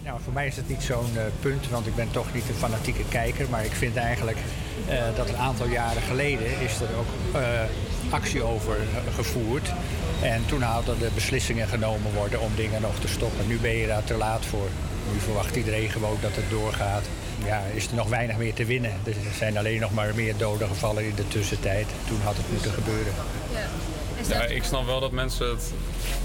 [0.08, 2.54] Nou, voor mij is het niet zo'n eh, punt, want ik ben toch niet een
[2.54, 3.46] fanatieke kijker.
[3.50, 4.38] Maar ik vind eigenlijk
[4.88, 7.42] eh, dat een aantal jaren geleden is er ook eh,
[8.10, 8.76] actie over
[9.14, 9.72] gevoerd.
[10.22, 13.46] En toen hadden de beslissingen genomen worden om dingen nog te stoppen.
[13.46, 14.68] Nu ben je daar te laat voor.
[15.12, 17.04] Nu verwacht iedereen gewoon dat het doorgaat.
[17.44, 18.92] Ja, is er nog weinig meer te winnen.
[19.04, 21.86] Er zijn alleen nog maar meer doden gevallen in de tussentijd.
[22.06, 23.12] Toen had het moeten gebeuren.
[23.52, 23.66] Ja,
[24.36, 25.72] ik snap wel dat mensen het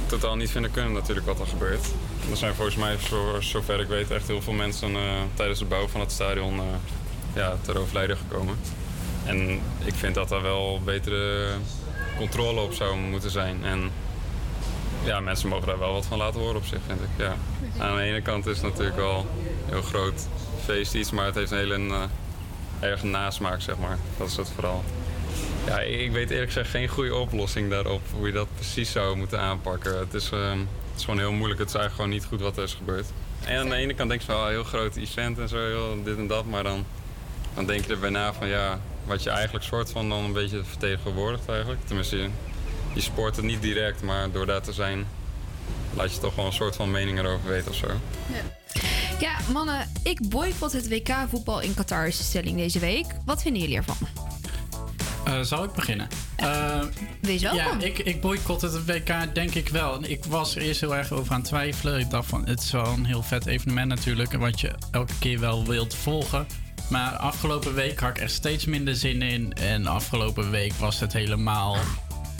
[0.05, 1.85] totaal niet vinden kunnen natuurlijk wat er gebeurt.
[2.29, 5.01] Er zijn volgens mij, voor zover ik weet, echt heel veel mensen eh,
[5.33, 6.65] tijdens de bouw van het stadion eh,
[7.33, 8.55] ja, ter overlijden gekomen.
[9.25, 9.49] En
[9.85, 11.47] ik vind dat daar wel betere
[12.17, 13.65] controle op zou moeten zijn.
[13.65, 13.91] En
[15.03, 17.07] ja, mensen mogen daar wel wat van laten horen op zich, vind ik.
[17.17, 17.35] Ja.
[17.77, 20.27] Aan de ene kant is het natuurlijk wel een heel groot
[20.63, 22.01] feest iets, maar het heeft een hele uh,
[22.79, 23.97] erge nasmaak, zeg maar.
[24.17, 24.83] Dat is het vooral.
[25.65, 29.39] Ja, ik weet eerlijk gezegd geen goede oplossing daarop, hoe je dat precies zou moeten
[29.39, 29.99] aanpakken.
[29.99, 32.57] Het is, ehm, het is gewoon heel moeilijk, het is eigenlijk gewoon niet goed wat
[32.57, 33.05] er is gebeurd.
[33.45, 36.17] En aan de ene kant denk je wel een heel groot event en zo, dit
[36.17, 36.85] en dat, maar dan,
[37.53, 40.63] dan denk je erbij na van ja, wat je eigenlijk soort van dan een beetje
[40.63, 41.79] vertegenwoordigt eigenlijk.
[41.85, 42.29] Tenminste, je,
[42.93, 45.05] je sport het niet direct, maar door daar te zijn
[45.95, 47.87] laat je toch wel een soort van mening erover weten of zo.
[49.19, 53.05] Ja, mannen, ik boycott het WK voetbal in Qatar is stelling deze week.
[53.25, 53.97] Wat vinden jullie ervan?
[55.23, 56.07] Eh, zal ik beginnen?
[56.35, 56.81] Eh,
[57.21, 57.79] Wees welkom.
[57.79, 60.03] Ja, ik, ik boycott het WK denk ik wel.
[60.03, 61.99] Ik was er eerst heel erg over aan het twijfelen.
[61.99, 64.33] Ik dacht van, het is wel een heel vet evenement natuurlijk.
[64.33, 66.47] Wat je elke keer wel wilt volgen.
[66.89, 69.53] Maar afgelopen week had ik er steeds minder zin in.
[69.53, 71.77] En afgelopen week was het helemaal...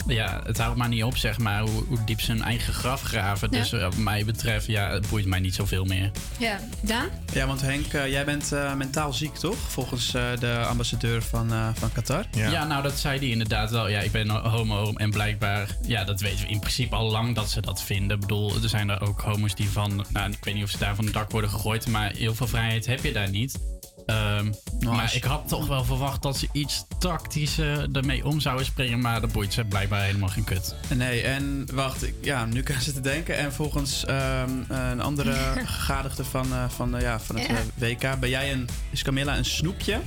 [0.06, 3.02] Ja, het houdt maar niet op, zeg maar, hoe, hoe diep ze hun eigen graf
[3.02, 3.48] graven.
[3.50, 3.58] Ja.
[3.58, 6.10] Dus wat mij betreft, ja, het boeit mij niet zoveel meer.
[6.38, 7.08] Ja, Daan?
[7.32, 9.56] Ja, want Henk, eh, jij bent eh, mentaal ziek, toch?
[9.56, 12.24] Volgens eh, de ambassadeur van, eh, van Qatar.
[12.32, 12.64] Ja.
[12.64, 13.88] nou dat zei hij inderdaad wel.
[13.88, 17.50] Ja, ik ben homo en blijkbaar, ja, dat weten we in principe al lang dat
[17.50, 18.16] ze dat vinden.
[18.16, 20.78] Ik bedoel, er zijn er ook homo's die van, nou, ik weet niet of ze
[20.78, 23.58] daar van het dak worden gegooid, maar heel veel vrijheid heb je daar niet.
[24.06, 24.52] Ehm,
[24.84, 29.20] maar ik had toch wel verwacht dat ze iets tactischer ermee om zouden springen, maar
[29.20, 30.74] dat boeit ze blijkbaar helemaal geen kut.
[30.94, 33.36] Nee, en wacht, ik- ja, nu kan ze te denken.
[33.36, 35.32] En volgens ehm, een andere
[35.64, 39.36] gegadigde van, eh, van, eh, ja, van het eh, WK ben jij een, is Camilla
[39.36, 40.00] een snoepje?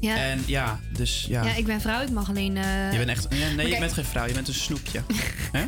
[0.00, 0.16] Ja.
[0.16, 1.44] En ja, dus ja.
[1.44, 2.56] Ja, ik ben vrouw, ik mag alleen...
[2.56, 5.02] eh, je bent echt, nee, je bent geen vrouw, je bent een snoepje.
[5.52, 5.64] Hè?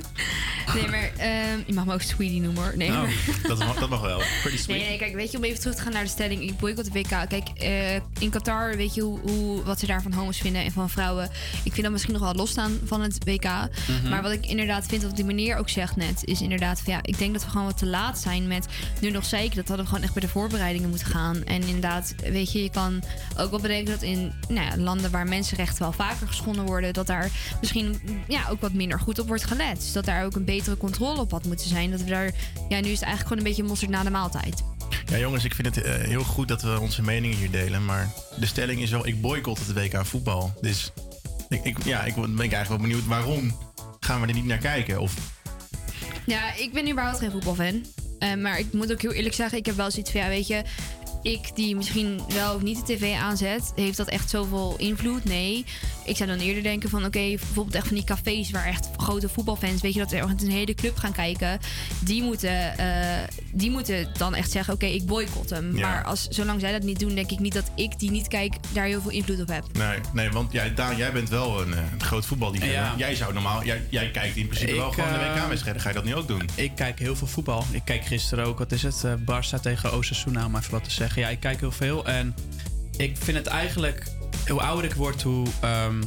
[0.75, 2.73] Nee, maar ehm, je mag me ook Sweetie noemen hoor.
[2.77, 3.03] Nee, Oh,
[3.49, 4.23] dat mag- dat mag wel.
[4.43, 6.43] Pretty Nee, nee, kijk, weet je, om even terug te gaan naar de stelling.
[6.43, 7.29] Ik boycott het WK.
[7.29, 10.73] Kijk, eh, in Qatar, weet je hoe, hoe, wat ze daar van homo's vinden en
[10.73, 11.31] van vrouwen.
[11.65, 13.45] Ik vind dat misschien nog wel losstaan van het WK.
[13.45, 14.09] Mhm.
[14.09, 16.99] Maar wat ik inderdaad vind, wat die meneer ook zegt net, is inderdaad van ja,
[17.03, 18.67] ik denk dat we gewoon wat te laat zijn met
[19.01, 19.57] nu nog zeker.
[19.57, 21.45] Dat hadden we gewoon echt bij de voorbereidingen moeten gaan.
[21.45, 23.03] En inderdaad, weet je, je kan
[23.39, 27.07] ook wel bedenken dat in nou ja, landen waar mensenrechten wel vaker geschonden worden, dat
[27.07, 29.77] daar misschien ja, ook wat minder goed op wordt gelet.
[29.77, 31.91] Dus dat daar ook een betere controle op had moeten zijn.
[31.91, 32.33] Dat we daar,
[32.69, 34.63] ja, nu is het eigenlijk gewoon een beetje mosterd na de maaltijd.
[35.07, 37.85] Ja, jongens, ik vind het eh, heel goed dat we onze meningen hier delen.
[37.85, 40.55] Maar de stelling is wel, ik boycott het WK voetbal.
[40.61, 40.93] Dus
[41.49, 43.59] ik, ik, ja, ik ben eigenlijk wel benieuwd waarom
[44.01, 45.01] gaan we er niet naar kijken?
[45.01, 45.15] Of
[46.27, 47.85] Ja, ik ben überhaupt geen voetbalfan.
[48.19, 50.47] Eh, maar ik moet ook heel eerlijk zeggen, ik heb wel zoiets van, ja, weet
[50.47, 50.63] je...
[51.23, 55.25] Ik die misschien wel of niet de tv aanzet, heeft dat echt zoveel invloed?
[55.25, 55.65] Nee.
[56.05, 59.29] Ik zou dan eerder denken van, oké, bijvoorbeeld echt van die cafés waar echt grote
[59.29, 61.59] voetbalfans, weet je, dat er echt een hele club gaan kijken.
[62.01, 63.19] Die moeten, eh,
[63.53, 65.77] die moeten dan echt zeggen, oké, ik boycott hem.
[65.77, 65.89] Ja.
[65.89, 68.55] Maar als, zolang zij dat niet doen, denk ik niet dat ik die niet kijk,
[68.73, 69.65] daar heel veel invloed op heb.
[69.73, 72.81] nee, nee want ja, Daan, jij bent wel een, eh, een groot voetballiefhebber.
[72.81, 72.95] Ja.
[72.97, 75.83] Jij zou normaal, jij, jij kijkt in principe wel gewoon de eh, WK-wedstrijden.
[75.83, 76.49] Ga je dat nu ook doen?
[76.55, 77.65] Ik kijk heel veel voetbal.
[77.71, 79.05] Ik kijk gisteren ook, wat is het?
[79.05, 81.23] eh Barça tegen Osasuna, om even wat te zeggen.
[81.23, 82.07] Ja, ik kijk heel veel.
[82.07, 82.35] En
[82.97, 84.05] ik vind het eigenlijk,
[84.49, 86.03] hoe ouder ik word, hoe, ehm,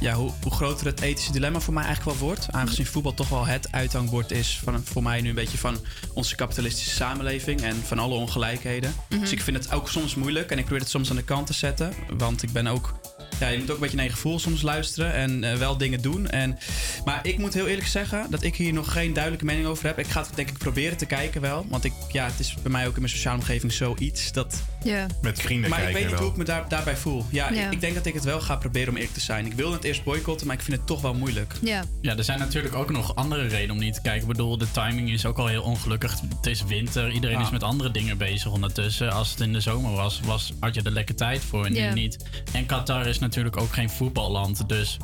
[0.00, 2.46] ja, hoe, hoe groter het ethische dilemma voor mij eigenlijk wel wordt.
[2.50, 5.76] Aangezien voetbal toch wel het uithangbord is van voor mij nu een beetje van
[6.14, 8.94] onze kapitalistische samenleving en van alle ongelijkheden.
[9.08, 9.20] Mhm.
[9.20, 11.46] Dus ik vind het ook soms moeilijk en ik probeer het soms aan de kant
[11.46, 11.92] te zetten.
[12.18, 12.94] Want ik ben ook
[13.40, 16.02] ja, je moet ook een beetje naar je gevoel soms luisteren en eh, wel dingen
[16.02, 16.28] doen.
[16.28, 16.58] En,
[17.04, 19.98] maar ik moet heel eerlijk zeggen dat ik hier nog geen duidelijke mening over heb.
[19.98, 21.66] Ik ga het denk ik proberen te kijken wel.
[21.68, 24.62] Want ik, ja, het is bij mij ook in mijn sociale omgeving zoiets dat...
[24.84, 25.06] Ja.
[25.22, 26.20] Met vrienden Maar ik weet niet wel.
[26.20, 27.24] hoe ik me daar, daarbij voel.
[27.30, 27.66] Ja, Ja.
[27.66, 29.46] Ik, ik denk dat ik het wel ga proberen om eerlijk te zijn.
[29.46, 31.54] Ik wilde het eerst boycotten, maar ik vind het toch wel moeilijk.
[31.62, 31.84] Ja.
[32.00, 34.20] Ja, er zijn natuurlijk ook nog andere redenen om niet te kijken.
[34.22, 36.14] Ik bedoel, de timing is ook al heel ongelukkig.
[36.36, 37.44] Het is winter, iedereen Ja.
[37.44, 39.12] is met andere dingen bezig ondertussen.
[39.12, 41.88] Als het in de zomer was, was had je er lekker tijd voor en Ja.
[41.88, 42.16] nu niet.
[42.52, 44.98] En Qatar is natuurlijk ook geen voetballand, dus...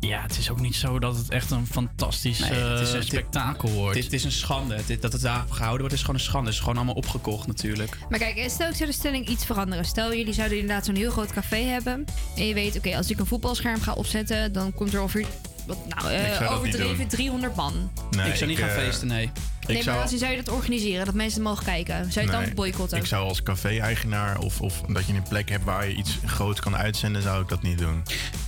[0.00, 3.00] Ja, het is ook niet zo dat het echt een fantastisch Nee, het is eh,
[3.00, 3.94] spektakel wordt.
[3.94, 4.78] Dit is een schande.
[4.86, 6.44] Dit, dat het daar gehouden wordt is gewoon een schande.
[6.46, 7.98] Het is gewoon allemaal opgekocht natuurlijk.
[8.08, 9.84] Maar kijk, stel ik zou de stelling iets veranderen.
[9.84, 12.04] Stel jullie zouden inderdaad zo'n heel groot café hebben.
[12.36, 15.26] En je weet, oké, als ik een voetbalscherm ga opzetten, dan komt er ongeveer,
[15.66, 17.08] wat, nou, eh, overdreven doen.
[17.08, 17.90] 300 man.
[18.10, 19.30] Nee, ik zou niet gaan eh, feesten, nee.
[19.66, 22.38] Nee, maar als je zou je dat organiseren, dat mensen mogen kijken, zou je het
[22.38, 22.98] Nee, dan boycotten?
[22.98, 26.60] Ik zou als café-eigenaar of, of dat je een plek hebt waar je iets groots
[26.60, 28.02] kan uitzenden, zou ik dat niet doen.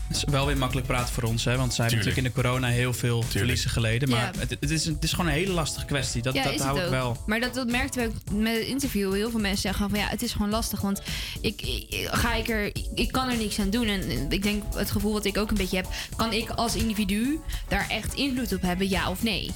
[0.08, 1.56] Het is wel weer makkelijk praten voor ons, hè?
[1.56, 4.08] Want zij hebben natuurlijk in de corona heel veel verliezen geleden.
[4.08, 4.40] Maar Ja.
[4.40, 6.22] het, het, is het is gewoon een hele lastige kwestie.
[6.22, 7.16] Dat, ja, dat is hou het ik wel.
[7.26, 9.12] Maar dat, dat merkten we ook met het interview.
[9.14, 10.80] Heel veel mensen zeggen van ja, het is gewoon lastig.
[10.80, 11.02] Want
[11.40, 13.86] ik, ik- ga ik er, ik kan er niks aan doen.
[13.86, 17.40] En ik denk het gevoel wat ik ook een beetje heb, kan ik als individu
[17.68, 19.50] daar echt invloed op hebben, ja of nee?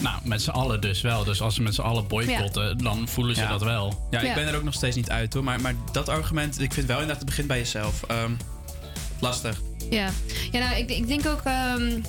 [0.00, 1.24] Nou, met z'n allen dus wel.
[1.24, 3.48] Dus als ze met z'n allen boycotten, dan voelen ze Ja.
[3.48, 4.06] dat wel.
[4.10, 4.28] Ja, Ja.
[4.28, 5.44] ik ben er ook nog steeds niet uit hoor.
[5.44, 8.02] Maar, maar dat argument, ik vind wel inderdaad, het begint bij jezelf.
[8.02, 8.32] Ehm,
[9.20, 9.60] lastig.
[9.90, 10.10] Ja,
[10.52, 11.40] ja nou, ik, ik denk ook.
[11.44, 12.00] ehm,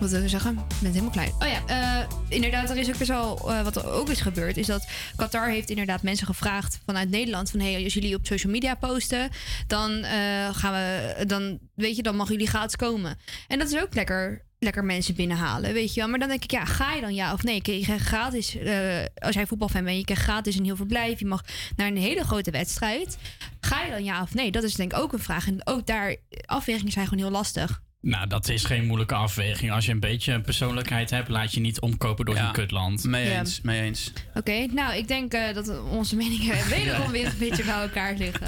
[0.00, 0.52] wat wil ik zeggen?
[0.52, 1.32] Ik ben helemaal klein.
[1.38, 1.62] Oh ja,
[2.00, 3.50] eh, inderdaad, er is ook best wel.
[3.50, 7.50] eh, wat er ook is gebeurd, is dat Qatar heeft inderdaad mensen gevraagd vanuit Nederland.
[7.50, 9.30] Van hey, als jullie op social media posten,
[9.66, 11.24] dan eh, gaan we.
[11.26, 13.18] Dan weet je, dan mogen jullie gratis komen.
[13.48, 14.46] En dat is ook lekker.
[14.60, 16.08] Lekker mensen binnenhalen, weet je wel.
[16.08, 17.54] Maar dan denk ik, ja, ga je dan ja of nee?
[17.62, 21.18] Je krijgt gratis, eh, als jij voetbalfan bent, je krijgt gratis een heel verblijf.
[21.18, 21.42] Je mag
[21.76, 23.18] naar een hele grote wedstrijd.
[23.60, 24.50] Ga je dan ja of nee?
[24.50, 25.46] Dat is denk ik ook een vraag.
[25.46, 27.82] En ook daar, afwegingen zijn gewoon heel lastig.
[28.00, 29.72] Nou, dat is geen moeilijke afweging.
[29.72, 33.04] Als je een beetje een persoonlijkheid hebt, laat je niet omkopen door een kutland.
[33.04, 33.38] Mee Ja.
[33.38, 34.12] eens, mee eens.
[34.34, 38.46] Oké, nou, ik denk eh, dat onze meningen wederom weer een beetje bij elkaar liggen.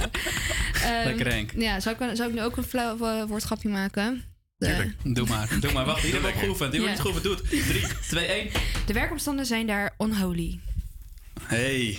[0.82, 1.52] Ehm, Lekker Henk.
[1.56, 4.24] Ja, zou ik, zou ik nu ook een flauw eh, woordgrapje maken?
[4.60, 5.84] De, Doe maar, doe maar.
[5.84, 6.72] Wacht, die hebben we ook geoefend.
[6.72, 6.86] Die Ja.
[6.86, 7.50] hebben we niet geoefend.
[7.50, 7.68] Doe het.
[7.68, 8.50] 3, 2, 1.
[8.86, 10.58] de werkomstanden zijn daar unholy.
[11.42, 11.98] Hey.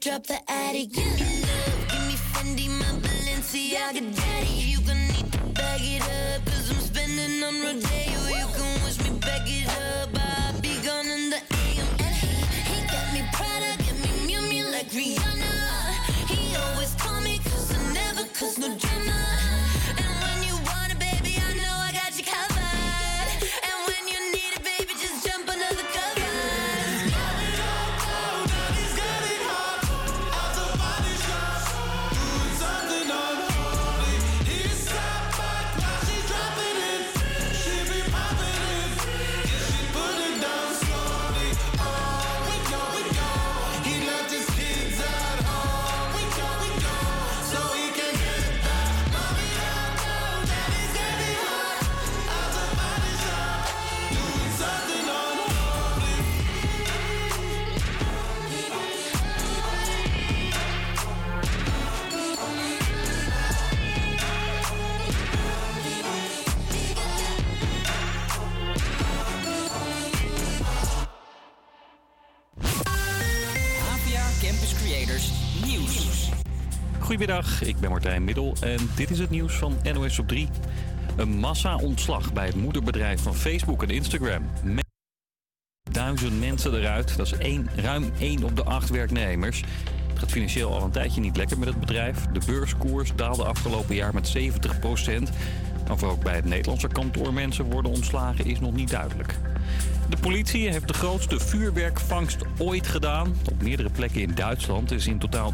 [0.00, 1.04] Drop the attic, me
[1.42, 4.39] love, give me Fendi, my Balenciaga daddy.
[77.10, 80.48] Goedemiddag, ik ben Martijn Middel en dit is het nieuws van NOS op 3.
[81.16, 84.42] Een massa-ontslag bij het moederbedrijf van Facebook en Instagram.
[85.90, 89.60] Duizend mensen eruit, dat is één, ruim 1 op de 8 werknemers.
[90.08, 92.26] Het gaat financieel al een tijdje niet lekker met het bedrijf.
[92.26, 95.22] De beurskoers daalde afgelopen jaar met 70%
[95.90, 99.38] Of er ook bij het Nederlandse kantoor mensen worden ontslagen is nog niet duidelijk.
[100.10, 103.34] De politie heeft de grootste vuurwerkvangst ooit gedaan.
[103.50, 105.52] Op meerdere plekken in Duitsland is in totaal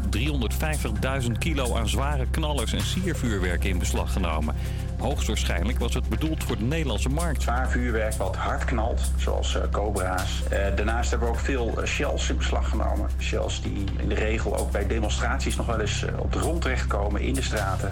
[1.23, 4.55] 350.000 kilo aan zware knallers en siervuurwerk in beslag genomen.
[4.97, 7.41] Hoogstwaarschijnlijk was het bedoeld voor de Nederlandse markt.
[7.41, 10.43] Zwaar vuurwerk wat hard knalt, zoals eh, cobra's.
[10.49, 13.09] Eh, daarnaast hebben we ook veel eh, shells in beslag genomen.
[13.19, 17.21] Shells die in de regel ook bij demonstraties nog wel eens op de grond terechtkomen
[17.21, 17.91] in de straten.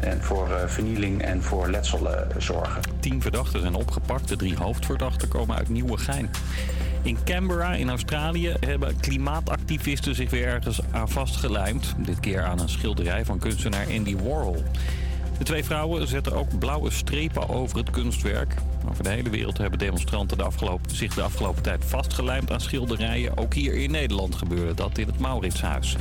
[0.00, 2.82] En voor eh, vernieling en voor letsel eh, zorgen.
[3.00, 4.28] Tien verdachten zijn opgepakt.
[4.28, 6.30] De drie hoofdverdachten komen uit Nieuwegein.
[7.02, 11.94] In Canberra in Australië hebben klimaatactivisten zich weer ergens aan vastgelijmd.
[11.98, 14.64] Dit keer aan een schilderij van kunstenaar Andy Warhol.
[15.38, 18.54] De twee vrouwen zetten ook blauwe strepen over het kunstwerk.
[18.90, 20.38] Over de hele wereld hebben demonstranten
[20.86, 23.36] zich de afgelopen tijd vastgelijmd aan schilderijen.
[23.36, 25.96] Ook hier in Nederland gebeurde dat in het Mauritshuis.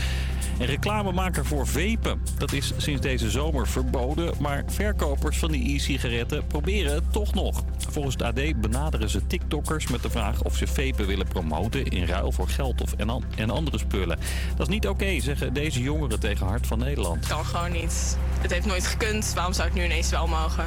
[0.60, 2.22] En reclame maken voor vapen.
[2.38, 7.64] Dat is sinds deze zomer verboden, maar verkopers van die e-sigaretten proberen het toch nog.
[7.89, 12.06] Volgens het AD benaderen ze TikTokkers met de vraag of ze vapen willen promoten in
[12.06, 14.18] ruil voor geld of en, an- en andere spullen.
[14.58, 17.28] Dat is niet oké, zeggen deze jongeren tegen Hart van Nederland.
[17.28, 18.18] kan gewoon niet.
[18.41, 19.32] Het heeft nooit gekund.
[19.36, 20.66] Waarom zou het nu ineens wel mogen?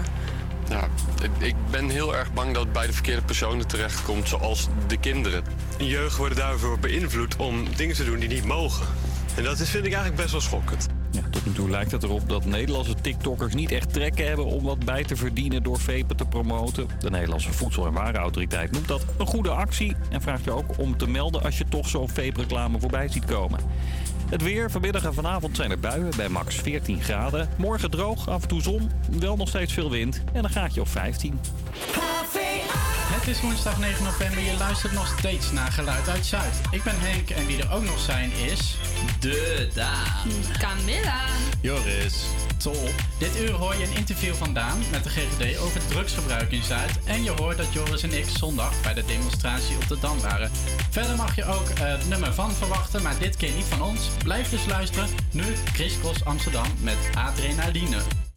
[0.71, 0.89] Ja,
[1.23, 4.97] ik- ik ben heel erg bang dat het bij de verkeerde personen terechtkomt, zoals de
[4.97, 5.43] kinderen.
[5.79, 8.87] Jeugd worden daarvoor beïnvloed om dingen te doen die niet mogen.
[9.39, 10.87] En dat is, vind ik eigenlijk best wel schokkend.
[11.11, 14.63] Ja, tot nu toe lijkt het erop dat Nederlandse TikTokkers niet echt trekken hebben om
[14.63, 16.87] wat bij te verdienen door vapen te promoten.
[17.01, 20.97] De Nederlandse Voedsel- en Warenautoriteit noemt dat een goede actie en vraagt je ook om
[20.97, 23.61] te melden als je toch zo'n vape-reclame voorbij ziet komen.
[24.31, 27.49] Het weer, vanmiddag en vanavond zijn er buien bij max 14 graden.
[27.57, 30.89] Morgen droog, af en toe zon, wel nog steeds veel wind en een gaatje op
[30.89, 31.41] 15.
[33.29, 34.41] Het is woensdag 9 november.
[34.41, 36.61] Je luistert nog steeds naar Geluid uit Zuid.
[36.71, 38.77] Ik ben Henk en wie er ook nog zijn is...
[39.21, 40.31] De Daan.
[40.59, 41.21] Camilla.
[41.61, 42.25] Joris.
[42.57, 42.89] Tol.
[43.19, 46.99] Dit uur hoor je een interview van Daan met de GGD over drugsgebruik in Zuid.
[47.05, 50.51] En je hoort dat Joris en ik zondag bij de demonstratie op de Dam waren.
[50.91, 54.09] Verder mag je ook eh, het nummer van verwachten, maar dit keer niet van ons.
[54.25, 55.09] Blijf dus luisteren.
[55.33, 58.28] Nu Chris Cross Amsterdam met Adrenaline.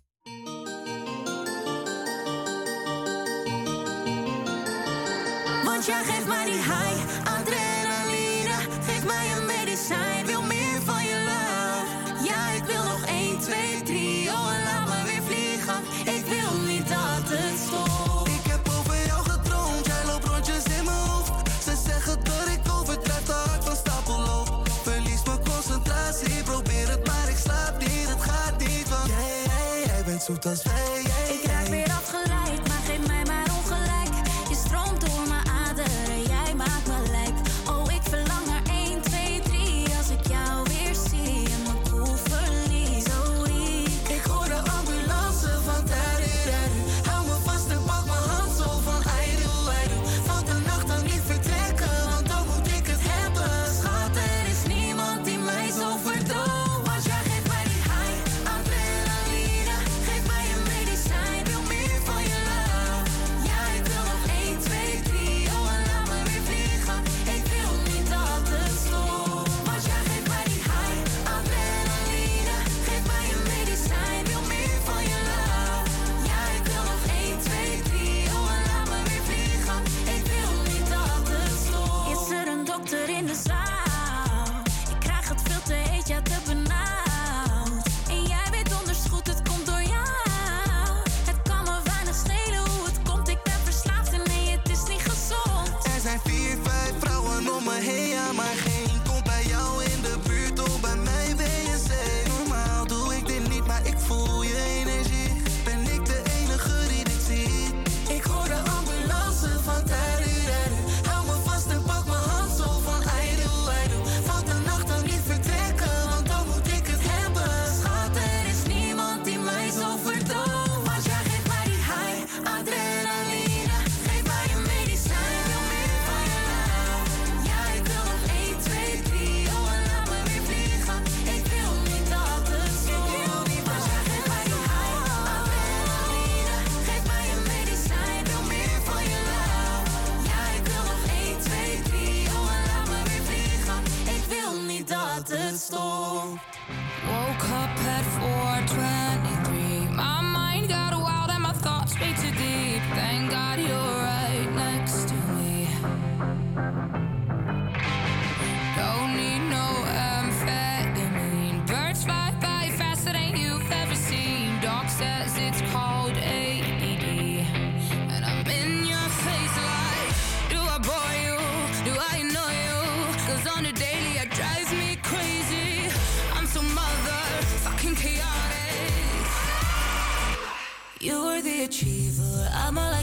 [5.82, 8.56] Want jij geeft mij die high, adrenaline.
[8.86, 12.24] Geef mij een medicijn, wil meer van je love.
[12.24, 15.80] Ja, ik wil nog 1, 2, 3, oh en laat me weer vliegen.
[16.18, 18.28] Ik wil niet dat het stopt.
[18.28, 21.32] Ik heb over jou gedroomd, jij loopt rondjes in mijn hoofd.
[21.64, 24.70] Ze zeggen dat ik overdrijf, te hard van stapel loop.
[24.84, 28.90] Verlies mijn concentratie, probeer het maar ik slaap niet, het gaat niet.
[28.90, 31.51] Want jij, jij, jij bent zoet als wij, jij,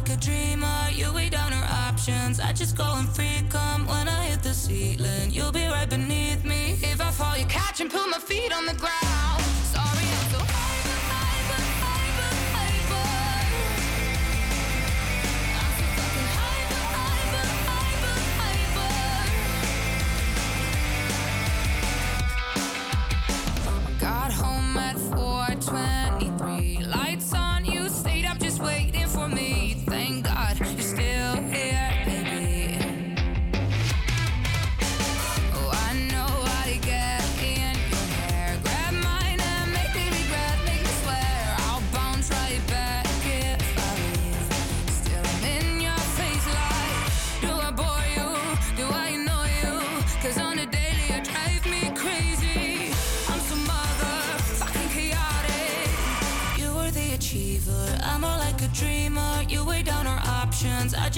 [0.09, 0.89] like a dreamer.
[0.93, 2.41] You weigh down our options.
[2.41, 5.31] I just go and free come when I hit the ceiling.
[5.31, 6.79] You'll be right beneath me.
[6.83, 9.48] If I fall, you catch and put my feet on the ground.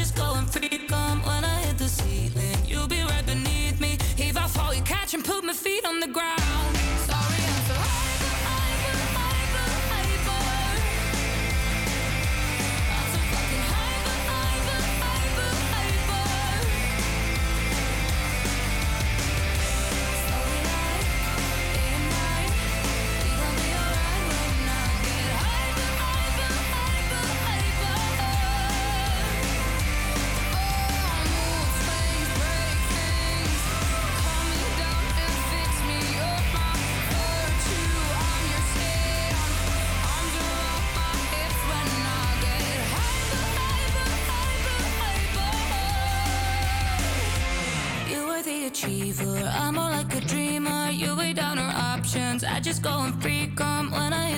[0.00, 0.59] just going free.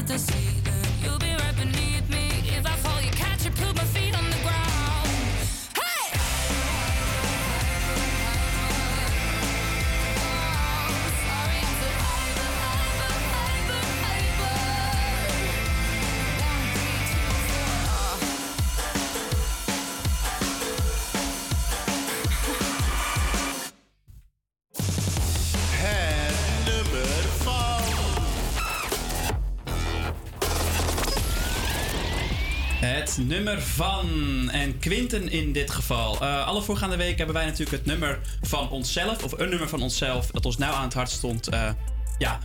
[0.08, 0.41] When I
[33.72, 34.06] van.
[34.50, 36.20] En Quinten in dit geval.
[36.20, 39.24] Eh, alle voorgaande weken hebben wij natuurlijk het nummer van onszelf.
[39.24, 40.26] Of een nummer van onszelf.
[40.26, 41.48] Dat ons nou aan het hart stond.
[41.48, 41.70] eh,
[42.18, 42.38] ja,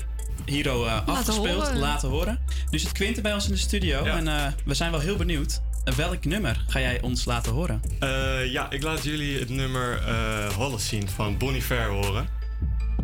[0.45, 1.63] Hero eh, afgespeeld.
[1.63, 1.77] horen.
[1.77, 2.39] Laten horen.
[2.69, 4.03] Nu zit Quinten bij ons in de studio.
[4.03, 5.61] En eh, we zijn wel heel benieuwd.
[5.95, 7.81] Welk nummer ga jij ons laten horen?
[7.99, 12.27] Eh, ja, ik laat jullie het nummer eh Holocene van Bonnie Fair horen.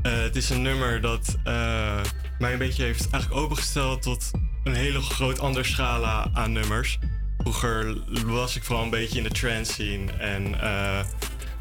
[0.01, 1.99] Eh, het is een nummer dat eh,
[2.39, 4.31] mij een beetje heeft eigenlijk opengesteld tot
[4.63, 6.99] een hele groot ander scala aan nummers.
[7.43, 11.05] Vroeger was ik vooral een beetje in de trance scene en eh,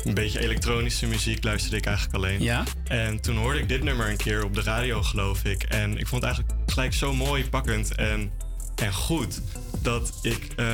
[0.05, 2.43] een beetje elektronische muziek luisterde ik eigenlijk alleen.
[2.43, 2.65] Ja?
[2.85, 5.63] En toen hoorde ik dit nummer een keer op de radio, geloof ik.
[5.63, 8.33] En ik vond het eigenlijk gelijk zo mooi, pakkend en,
[8.75, 9.41] en goed
[9.83, 10.67] dat ik eh,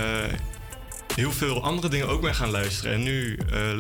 [1.14, 2.92] heel veel andere dingen ook ben gaan luisteren.
[2.92, 3.78] En nu eh,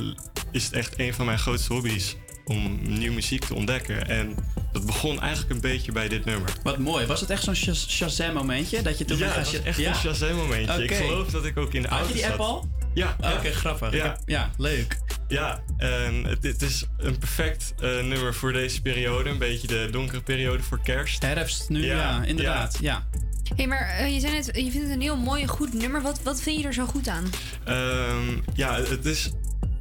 [0.52, 2.16] is het echt een van mijn grootste hobby's
[2.48, 4.08] om nieuwe muziek te ontdekken.
[4.08, 4.34] En
[4.72, 6.52] dat begon eigenlijk een beetje bij dit nummer.
[6.62, 7.06] Wat mooi.
[7.06, 8.82] Was het echt zo'n Shaz- Shazam-momentje?
[8.82, 10.82] Dat je toen Ja, was sh- echt een Shazam-momentje.
[10.82, 12.46] Ik geloof dat ik ook in de Had auto je die app zat.
[12.46, 12.68] al?
[12.94, 13.16] Ja.
[13.36, 13.92] Oké, grappig.
[13.92, 14.02] Ja.
[14.04, 14.96] heb- ja, leuk.
[15.28, 19.30] Ja, en het, het is een perfect eh, nummer voor deze periode.
[19.30, 21.22] Een beetje de donkere periode voor kerst.
[21.22, 22.78] Herfst nu, ja, inderdaad.
[22.80, 23.06] Ja.
[23.48, 26.02] Hé, hey, maar eh, je zei net, je vindt het een heel mooi, goed nummer.
[26.02, 27.24] Wat, wat vind je er zo goed aan?
[27.64, 29.30] Ehm, ja, het is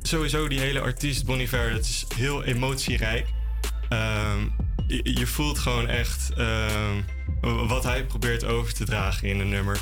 [0.07, 1.71] sowieso die hele artiest Bon Iver.
[1.71, 3.27] Het is heel emotierijk.
[3.89, 4.39] Ehm,
[4.87, 7.01] je, je voelt gewoon echt ehm,
[7.67, 9.79] wat hij probeert over te dragen in een nummer.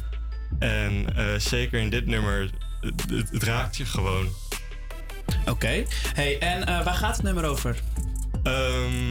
[0.59, 2.49] En eh, zeker in dit nummer,
[2.81, 4.27] het, het- het raakt je gewoon.
[5.45, 5.83] Oké.
[6.13, 7.75] Hey, en eh, waar gaat het nummer over?
[8.43, 9.09] Ehm,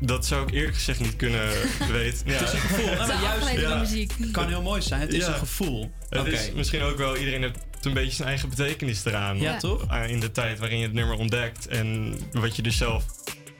[0.00, 1.48] dat zou ik eerlijk gezegd niet kunnen
[1.92, 2.28] weten.
[2.28, 2.86] Het is een gevoel.
[2.86, 4.26] Nou, maar juist, Ja.
[4.32, 5.00] kan heel mooi zijn.
[5.00, 5.28] Het is Ja.
[5.32, 5.92] een gevoel.
[6.08, 9.38] Het is misschien ook wel, iedereen heeft een beetje zijn eigen betekenis eraan.
[9.40, 9.88] Ja, toch?
[9.88, 13.04] Ah, In de tijd waarin je het nummer ontdekt en wat je er zelf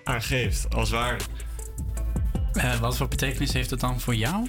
[0.05, 1.25] aan geeft als waarde.
[2.53, 4.47] Eh, wat voor betekenis heeft het dan voor jou?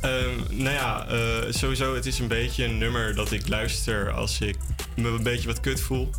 [0.00, 4.40] Ehm, nou ja, eh, sowieso, het is een beetje een nummer dat ik luister als
[4.40, 4.56] ik
[4.96, 6.10] me een beetje wat kut voel.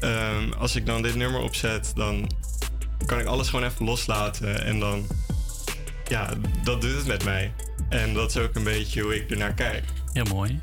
[0.00, 2.30] Ehm, als ik dan dit nummer opzet, dan
[3.06, 4.64] kan ik alles gewoon even loslaten.
[4.64, 5.06] En dan,
[6.08, 6.30] ja,
[6.64, 7.52] dat doet het met mij.
[7.88, 9.84] En dat is ook een beetje hoe ik ernaar kijk.
[10.12, 10.60] Heel mooi.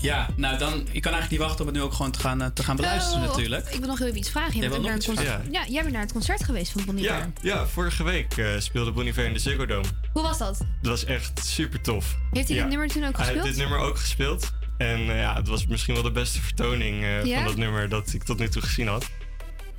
[0.00, 2.42] Ja, nou dan, ik kan eigenlijk niet wachten om het nu ook gewoon te gaan,
[2.42, 3.68] eh, te gaan beluisteren Oh, natuurlijk.
[3.68, 4.52] Ik wil nog heel even iets vragen.
[4.60, 5.28] Jij bent nog naar het iets concert.
[5.34, 5.52] vragen?
[5.52, 7.30] Ja, jij bent naar het concert geweest van Bonnie Ja, Iver.
[7.42, 9.86] ja, vorige week eh, speelde Bon Iver in de Ziggo Dome.
[10.12, 10.58] Hoe was dat?
[10.58, 12.16] Dat was echt super tof.
[12.30, 12.62] Heeft hij Ja.
[12.62, 13.44] dit nummer toen ook Hij gespeeld?
[13.46, 14.50] heeft dit nummer ook gespeeld.
[14.78, 17.36] En eh, ja, het was misschien wel de beste vertoning eh, Ja?
[17.36, 19.06] van dat nummer dat ik tot nu toe gezien had.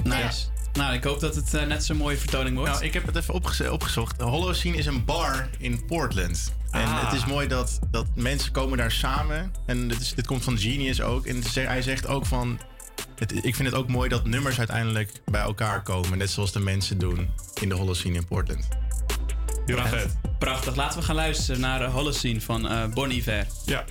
[0.03, 0.45] Nice.
[0.73, 2.71] Nou, ik hoop dat het net zo'n mooie vertoning wordt.
[2.71, 4.21] Nou, ik heb het even opgeze- opgezocht.
[4.21, 6.53] Holocene is een bar in Portland.
[6.71, 7.03] En Ah.
[7.05, 9.53] het is mooi dat, dat mensen komen daar samen.
[9.65, 11.25] En dit, is, dit komt van Genius ook.
[11.25, 12.59] En ze- hij zegt ook van...
[13.15, 16.17] Het, ik vind het ook mooi dat nummers uiteindelijk bij elkaar komen.
[16.17, 17.29] Net zoals de mensen doen
[17.61, 18.67] in de Holocene in Portland.
[19.65, 20.15] Heel Echt vet.
[20.39, 20.75] Prachtig.
[20.75, 23.47] Laten we gaan luisteren naar uh, Holocene van eh Bon Iver.
[23.65, 23.83] Ja.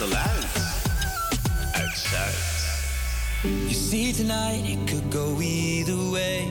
[0.00, 0.44] Geluid.
[3.44, 6.50] You see, tonight it could go either way.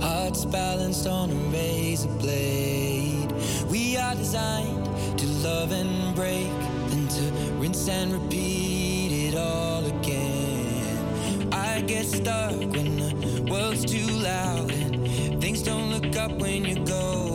[0.00, 3.32] Hearts balanced on a razor blade.
[3.68, 4.86] We are designed
[5.18, 6.52] to love and break,
[6.90, 7.24] then to
[7.60, 11.52] rinse and repeat it all again.
[11.52, 16.86] I get stuck when the world's too loud and things don't look up when you're
[16.86, 17.31] going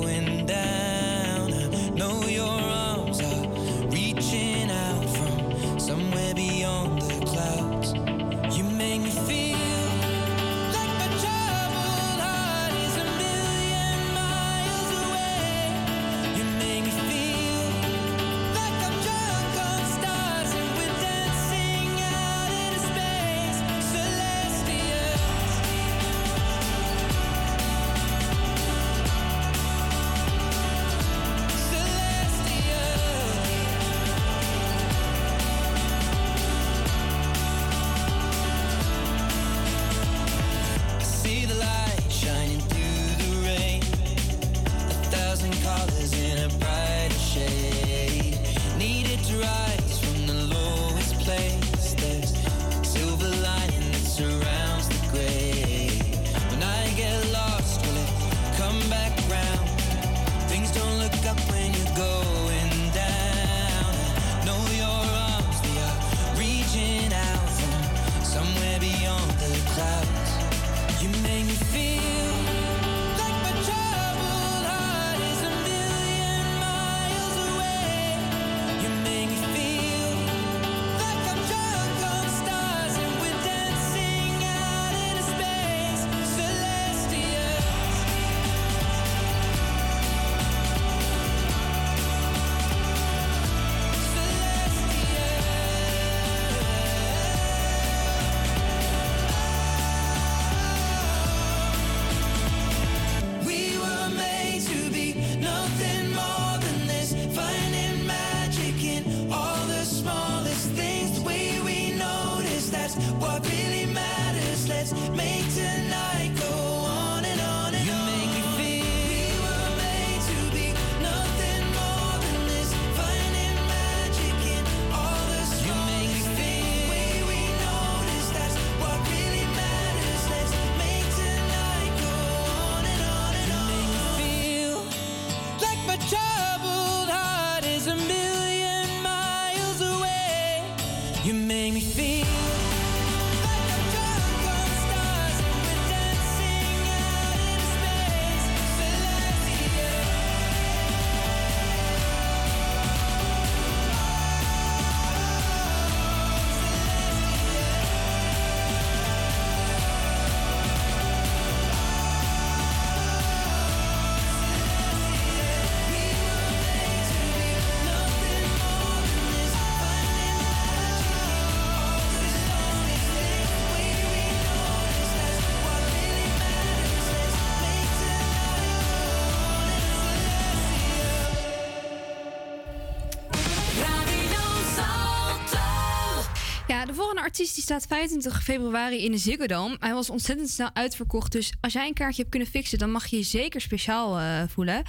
[187.37, 189.75] die staat 25 februari in de Ziggo Dome.
[189.79, 193.05] Hij was ontzettend snel uitverkocht, dus als jij een kaartje hebt kunnen fixen, dan mag
[193.07, 194.83] je je zeker speciaal eh, voelen.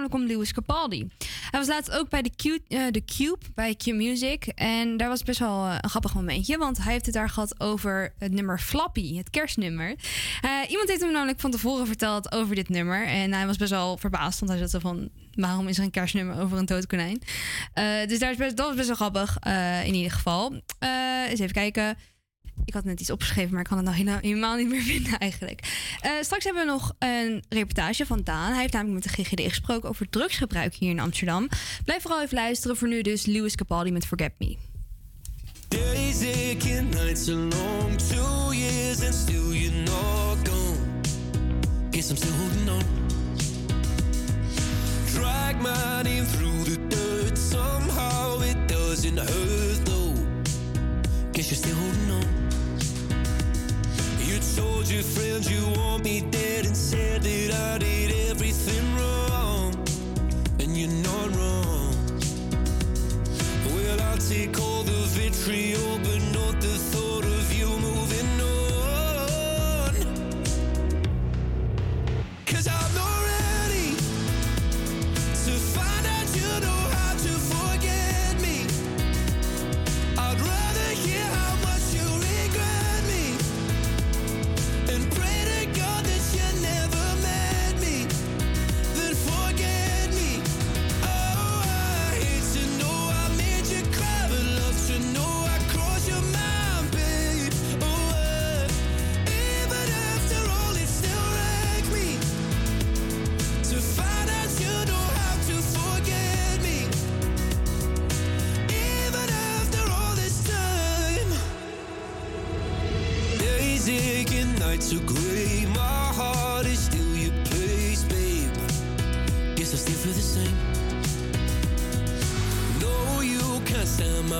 [0.00, 1.06] Namelijk om Lewis Capaldi.
[1.50, 2.86] Hij was laatst ook bij de, eh,
[3.16, 4.46] Cube, bij Q Music.
[4.46, 7.60] En daar was best wel eh, een grappig momentje, want hij heeft het daar gehad
[7.60, 9.94] over het nummer Flappy, het kerstnummer.
[10.40, 13.06] Eh, iemand heeft hem namelijk van tevoren verteld over dit nummer.
[13.06, 15.90] En hij was best wel verbaasd, want hij zat zo van, waarom is er een
[15.90, 17.22] kerstnummer over een dood konijn?
[18.08, 19.38] Dus daar is best, dat was best wel grappig,
[19.86, 20.52] in ieder geval.
[21.28, 21.96] Eens even kijken.
[22.64, 25.60] Ik had net iets opgeschreven, maar ik kan het nou helemaal, niet meer vinden eigenlijk.
[26.00, 28.52] Eh, straks hebben we nog een reportage van Daan.
[28.52, 31.48] Hij heeft namelijk met de GGD gesproken over drugsgebruik hier in Amsterdam.
[31.84, 32.76] Blijf vooral even luisteren.
[32.76, 34.56] Voor nu dus Lewis Capaldi met Forget Me.
[35.68, 37.48] Days aching, nights are
[39.02, 39.52] and still
[42.66, 42.82] gone.
[45.14, 48.56] Drag my name through the dirt, somehow it
[51.56, 52.39] still holding.
[54.56, 59.74] Told your friends you want me dead and said that I did everything wrong.
[60.58, 61.94] And you're not wrong.
[63.66, 67.09] Well, I'll take all the vitriol, but not the thought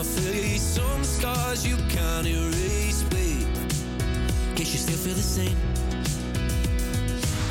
[0.01, 0.63] my face.
[0.63, 3.47] Some scars you can't erase, babe.
[4.55, 5.59] Guess you still feel the same.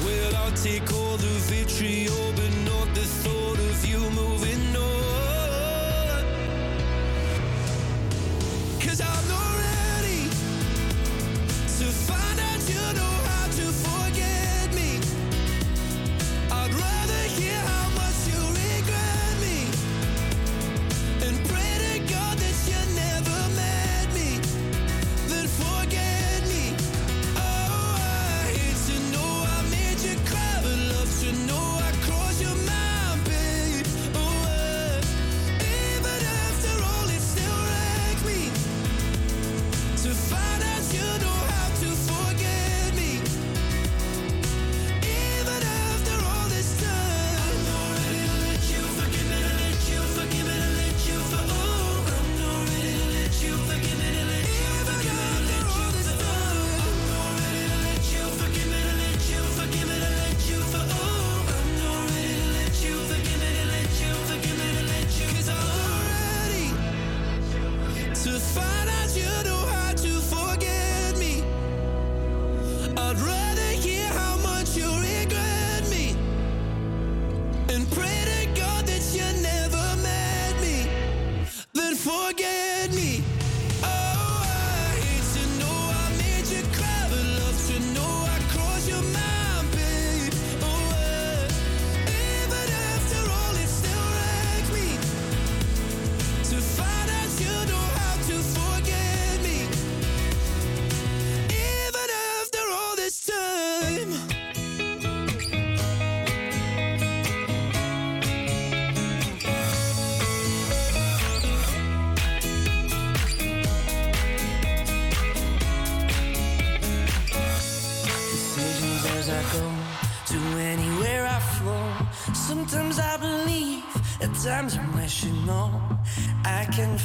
[0.04, 4.59] Well, I'll take all the vitriol But not the thought of you moving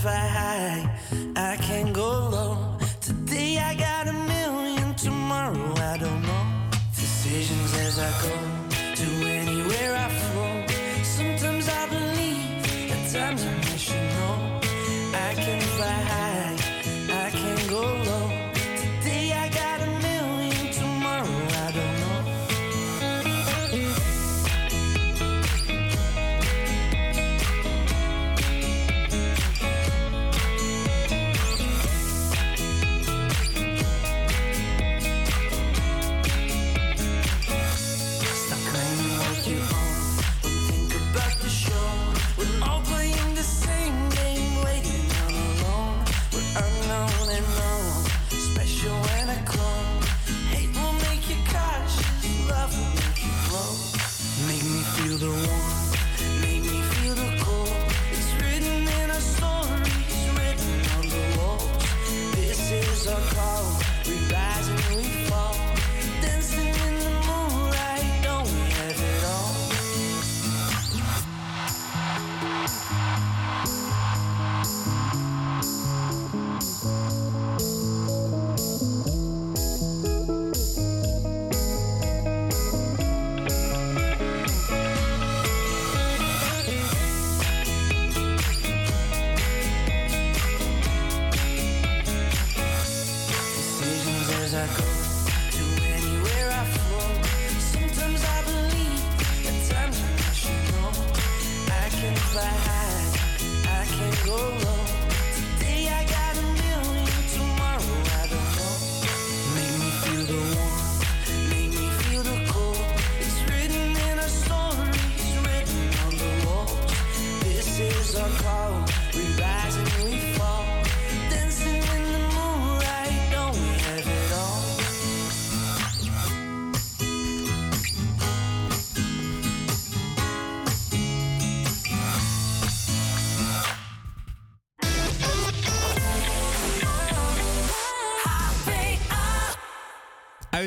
[0.04, 0.53] if I had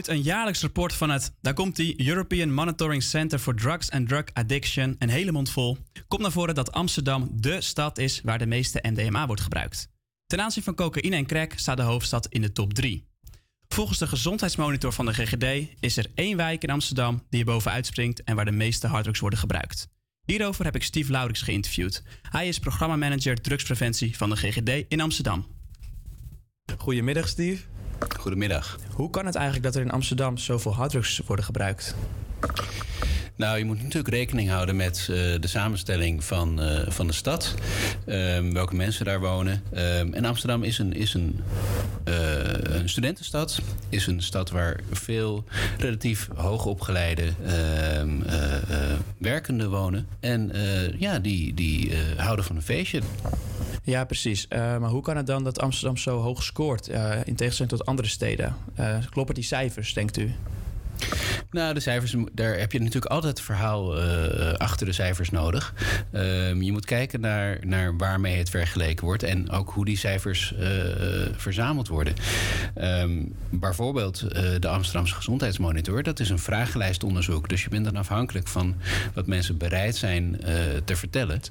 [0.07, 4.23] een jaarlijks rapport van het, daar komt die, European Monitoring Center for Drugs and Drug
[4.33, 5.77] Addiction, een hele mond vol,
[6.07, 9.89] komt naar voren dat Amsterdam de stad is waar de meeste MDMA wordt gebruikt.
[10.25, 13.07] Ten aanzien van cocaïne en crack staat de hoofdstad in de top 3.
[13.67, 17.85] Volgens de gezondheidsmonitor van de GGD is er één wijk in Amsterdam die er bovenuit
[17.85, 19.87] springt en waar de meeste harddrugs worden gebruikt.
[20.25, 22.03] Hierover heb ik Steve Laurix geïnterviewd.
[22.21, 25.45] Hij is programmamanager drugspreventie van de GGD in Amsterdam.
[26.77, 27.76] Goedemiddag Steve.
[28.19, 28.77] Goedemiddag.
[28.93, 31.95] Hoe kan het eigenlijk dat er in Amsterdam zoveel harddrugs worden gebruikt?
[33.37, 37.55] Nou, je moet natuurlijk rekening houden met eh, de samenstelling van, eh, van de stad.
[38.05, 39.63] Ehm, welke mensen daar wonen.
[39.73, 41.39] Ehm, en Amsterdam is een, is een,
[42.03, 42.15] eh,
[42.61, 43.61] een studentenstad.
[43.89, 45.43] Is een stad waar veel
[45.77, 47.23] relatief hoogopgeleide
[47.99, 48.23] um,
[49.17, 50.07] werkenden wonen.
[50.19, 50.51] En
[50.97, 53.01] ja, die, die houden van een feestje.
[53.87, 54.47] Ja, precies.
[54.47, 57.85] Eh, maar hoe kan het dan dat Amsterdam zo hoog scoort uh, in tegenstelling tot
[57.85, 58.55] andere steden?
[58.79, 60.31] Uh, kloppen die cijfers, denkt u?
[61.51, 63.99] Nou, de cijfers, daar heb je natuurlijk altijd het verhaal
[64.57, 65.73] achter de cijfers nodig.
[66.11, 66.21] Uh,
[66.61, 70.53] je moet kijken naar, naar waarmee het vergeleken wordt en ook hoe die cijfers
[71.35, 72.13] verzameld worden.
[72.81, 74.19] Um, bijvoorbeeld
[74.61, 77.49] de Amsterdamse Gezondheidsmonitor, dat is een vragenlijstonderzoek.
[77.49, 78.75] Dus je bent dan afhankelijk van
[79.13, 80.39] wat mensen bereid zijn
[80.85, 81.41] te vertellen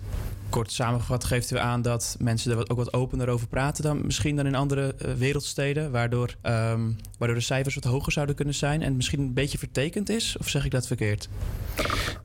[0.57, 4.37] kort samengevat geeft u aan dat mensen er ook wat opener over praten dan misschien
[4.37, 8.83] dan in andere uh, wereldsteden, waardoor, um, waardoor de cijfers wat hoger zouden kunnen zijn
[8.83, 10.37] en misschien een beetje vertekend is?
[10.39, 11.29] Of zeg ik dat verkeerd?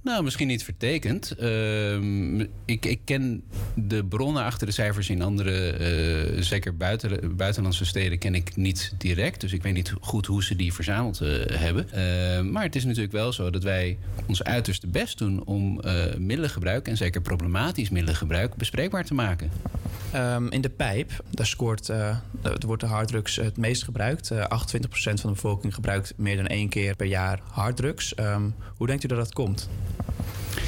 [0.03, 1.35] Nou, misschien niet vertekend.
[1.39, 3.43] Uh, ik, ik, ken
[3.75, 5.77] de bronnen achter de cijfers in andere,
[6.35, 9.41] uh, zeker buiten, buitenlandse steden, ken ik niet direct.
[9.41, 11.91] Dus ik weet niet goed hoe ze die verzameld uh, hebben.
[11.91, 16.15] Ehm, maar het is natuurlijk wel zo dat wij ons uiterste best doen om eh,
[16.17, 19.51] middelengebruik en zeker problematisch middelengebruik bespreekbaar te maken.
[20.15, 22.21] Um, in de pijp, daar scoort, er
[22.65, 24.31] wordt de harddrugs het meest gebruikt.
[24.33, 28.13] 28% van de bevolking gebruikt meer dan één keer per jaar harddrugs.
[28.19, 29.69] Um, hoe denkt u dat dat komt?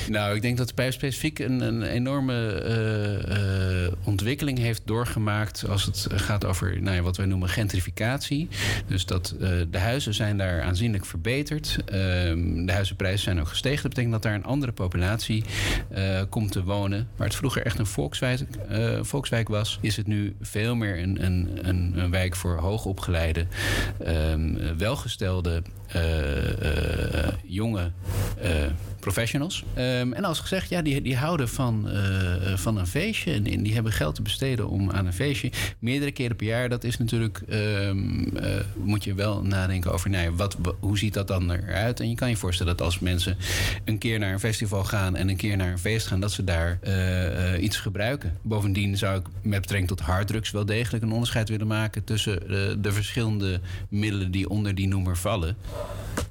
[0.10, 5.70] Nou, ik denk dat de pijp specifiek een, een enorme uh, uh, ontwikkeling heeft doorgemaakt
[5.70, 8.48] als het gaat over nou ja, wat wij noemen gentrificatie.
[8.88, 11.78] Dus dat uh, de huizen zijn daar aanzienlijk verbeterd.
[11.86, 13.82] Ehm, de huizenprijzen zijn ook gestegen.
[13.82, 15.44] Dat betekent dat daar een andere populatie
[16.30, 17.08] komt te wonen.
[17.16, 18.42] Waar het vroeger echt een volkswijk,
[19.02, 23.46] volkswijk was, is het nu veel meer een, een, een, een wijk voor hoogopgeleide,
[24.08, 25.62] um, welgestelde,
[27.46, 27.92] jonge
[29.00, 29.64] professionals.
[29.78, 31.90] Um, en als gezegd, ja, die, die houden van,
[32.56, 33.34] van een feestje.
[33.34, 35.52] En, die hebben geld te besteden om aan een feestje.
[35.80, 37.42] Meerdere keren per jaar, dat is natuurlijk.
[37.50, 37.92] Uh,
[38.84, 42.00] moet je wel nadenken over, nou ja, wat, hoe ziet dat dan eruit?
[42.00, 43.38] En je kan je voorstellen dat als mensen
[43.86, 46.44] een keer naar een festival gaan en een keer naar een feest gaan, dat ze
[46.44, 46.80] daar
[47.60, 48.38] iets gebruiken.
[48.42, 52.40] Bovendien zou ik met betrekking tot harddrugs wel degelijk een onderscheid willen maken tussen
[52.82, 53.60] de verschillende
[53.90, 55.56] middelen die onder die noemer vallen.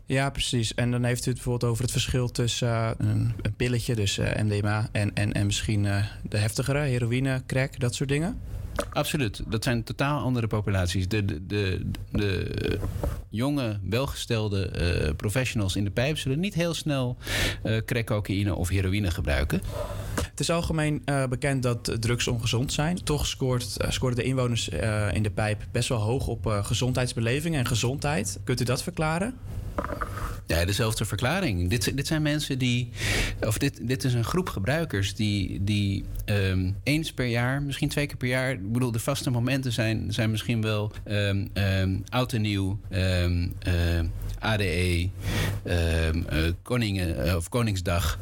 [0.07, 0.75] Ja, precies.
[0.75, 4.19] En dan heeft u het bijvoorbeeld over het verschil tussen uh, een, een, pilletje, dus
[4.19, 8.41] uh, MDMA, en, en, en misschien uh, de heftigere, heroïne, crack, dat soort dingen?
[8.93, 9.43] Absoluut.
[9.47, 11.09] Dat zijn totaal andere populaties.
[11.09, 11.81] De, de, de,
[12.11, 12.79] de
[13.29, 14.71] jonge, welgestelde
[15.07, 17.17] uh, professionals in de pijp zullen niet heel snel
[17.65, 19.63] uh, of heroïne gebruiken.
[20.15, 23.05] Het is algemeen uh, bekend dat drugs ongezond zijn.
[23.05, 24.69] Toch scoort, scoren de inwoners
[25.13, 28.41] in de pijp best wel hoog op gezondheidsbeleving en gezondheid.
[28.45, 29.35] Kunt u dat verklaren?
[30.53, 31.71] Ja, dezelfde verklaring.
[31.71, 32.91] Dit, dit zijn mensen die.
[33.41, 38.07] Of dit, dit is een groep gebruikers die, die um, eens per jaar, misschien twee
[38.07, 38.51] keer per jaar.
[38.51, 41.51] Ik bedoel, de vaste momenten zijn, zijn misschien wel um,
[42.09, 42.79] oud en nieuw,
[44.39, 45.09] ADE,
[45.67, 48.19] uh, Koningen, of Koningsdag.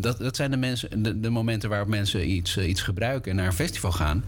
[0.00, 3.46] dat, dat zijn de, mensen, de, de, momenten waarop mensen iets, iets gebruiken en naar
[3.46, 4.24] een festival gaan.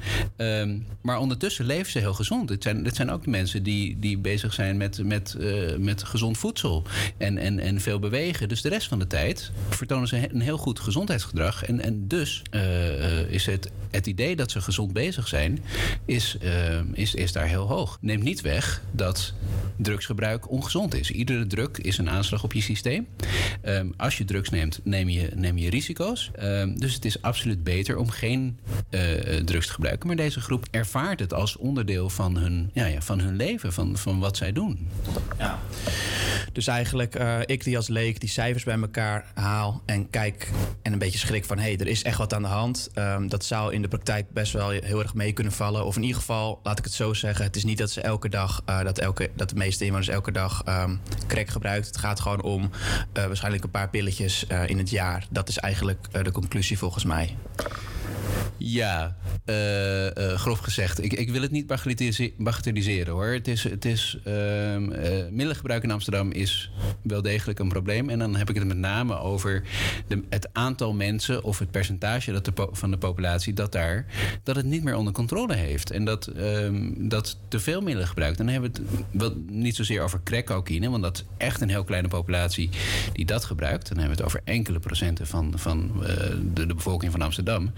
[1.00, 2.48] maar ondertussen leven ze heel gezond.
[2.48, 5.36] Dit zijn, dit zijn ook de mensen die, die bezig zijn met, met,
[5.78, 6.59] met gezond voedsel.
[7.16, 8.48] En, en, en veel bewegen.
[8.48, 11.64] Dus de rest van de tijd vertonen ze een heel goed gezondheidsgedrag.
[11.64, 15.58] En, en dus uh, is het, het idee dat ze gezond bezig zijn,
[16.04, 17.98] is, uh, is, is daar heel hoog.
[18.00, 19.34] Neemt niet weg dat
[19.76, 21.10] drugsgebruik ongezond is.
[21.10, 23.06] Iedere druk is een aanslag op je systeem.
[23.64, 26.30] Um, als je drugs neemt, neem je, neem je risico's.
[26.42, 28.58] Um, dus het is absoluut beter om geen
[29.44, 30.06] drugs te gebruiken.
[30.06, 33.96] Maar deze groep ervaart het als onderdeel van hun, ja, ja, van hun leven, van,
[33.96, 34.88] van wat zij doen.
[35.38, 35.58] Ja.
[36.52, 40.50] Dus eigenlijk, uh, ik die als leek die cijfers bij elkaar haal en kijk
[40.82, 42.88] en een beetje schrik van hé, hey, er is echt wat aan de hand.
[42.94, 45.84] Um, dat zou in de praktijk best wel heel erg mee kunnen vallen.
[45.84, 48.28] Of in ieder geval, laat ik het zo zeggen, het is niet dat ze elke
[48.28, 51.86] dag, uh, dat, elke, dat de meeste inwoners elke dag um, crack gebruikt.
[51.86, 55.26] Het gaat gewoon om uh, waarschijnlijk een paar pilletjes in het jaar.
[55.30, 57.36] Dat is eigenlijk de conclusie volgens mij.
[58.62, 61.04] Ja, eh, eh, grof gezegd.
[61.04, 63.26] Ik, ik wil het niet bagatellise- bagatelliseren hoor.
[63.26, 66.70] Het is, het is, ehm, eh, middelengebruik in Amsterdam is
[67.02, 68.08] wel degelijk een probleem.
[68.08, 69.62] En dan heb ik het met name over
[70.08, 74.06] de, het aantal mensen of het percentage dat van de populatie dat daar
[74.42, 75.90] dat het niet meer onder controle heeft.
[75.90, 78.38] En dat, ehm, dat te veel middelen gebruikt.
[78.38, 78.72] Dan hebben
[79.10, 82.70] we het niet zozeer over crack cocaïne, want dat is echt een heel kleine populatie
[83.12, 83.88] die dat gebruikt.
[83.88, 85.92] Dan hebben we het over enkele procenten van, van
[86.54, 87.72] de, de bevolking van Amsterdam.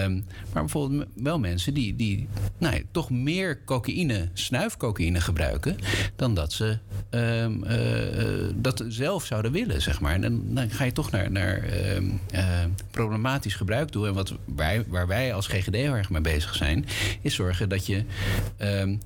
[0.00, 0.12] Ehm,
[0.52, 2.28] maar bijvoorbeeld wel mensen die, die
[2.58, 5.76] nou ja, toch meer cocaïne, snuifcocaïne gebruiken
[6.16, 6.78] dan dat ze
[7.10, 10.22] ehm, eh, eh, dat zelf zouden willen, zeg maar.
[10.22, 14.06] En dan, ga je toch naar, naar ehm, eh, problematisch gebruik toe.
[14.06, 16.86] En wat wij, waar wij als GGD heel erg mee bezig zijn,
[17.22, 18.04] is zorgen dat, je,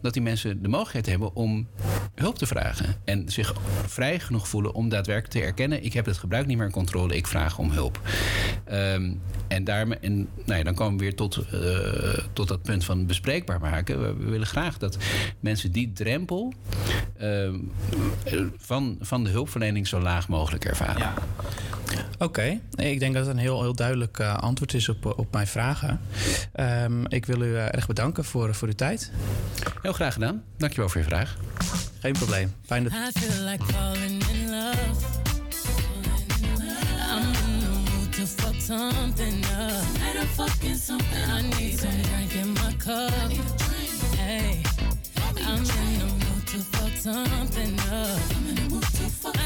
[0.01, 1.69] dat die mensen de mogelijkheid hebben om
[2.15, 2.95] hulp te vragen.
[3.05, 3.55] En zich
[3.87, 7.17] vrij genoeg voelen om daadwerkelijk te erkennen: ik heb het gebruik niet meer in controle,
[7.17, 8.01] ik vraag om hulp.
[9.49, 13.07] En daarmee, en, nou ja, dan komen we weer tot, eh, tot dat punt van
[13.07, 14.01] bespreekbaar maken.
[14.01, 14.97] We, we willen graag dat
[15.41, 16.53] mensen die drempel
[17.17, 17.55] ehm,
[18.25, 21.13] eh, van, van de hulpverlening zo laag mogelijk ervaren.
[22.19, 25.33] Oké, Nee, ik denk dat het een heel, heel duidelijk eh, antwoord is op, op
[25.33, 26.01] mijn vragen.
[26.53, 29.11] Ehm, ik wil u eh, erg bedanken voor, voor uw tijd.
[29.83, 30.43] Heel graag gedaan.
[30.57, 31.37] Dankjewel voor je vraag.
[31.99, 32.55] Geen probleem.
[32.67, 32.93] Fijn dat...
[32.93, 33.65] I feel like
[38.65, 39.85] something up.
[39.93, 41.31] Tonight I'm fucking something.
[41.31, 43.13] I need some drink in my cup.
[44.17, 44.63] Hey,
[45.45, 48.21] I'm in the mood to fuck something up.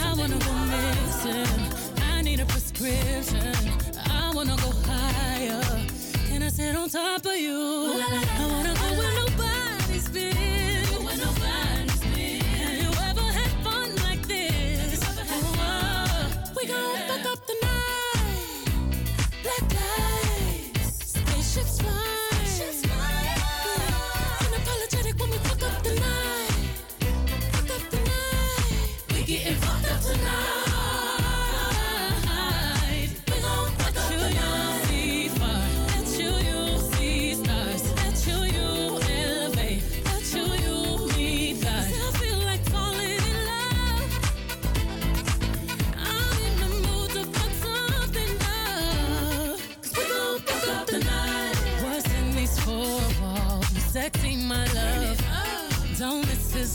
[0.05, 1.62] I wanna go missing.
[2.15, 3.57] I need a prescription.
[4.09, 5.62] I wanna go higher.
[6.28, 7.59] Can I sit on top of you?
[7.59, 10.48] I wanna go where nobody's been.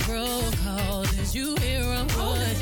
[0.07, 1.03] Roll call.
[1.03, 2.57] Did you hear a word?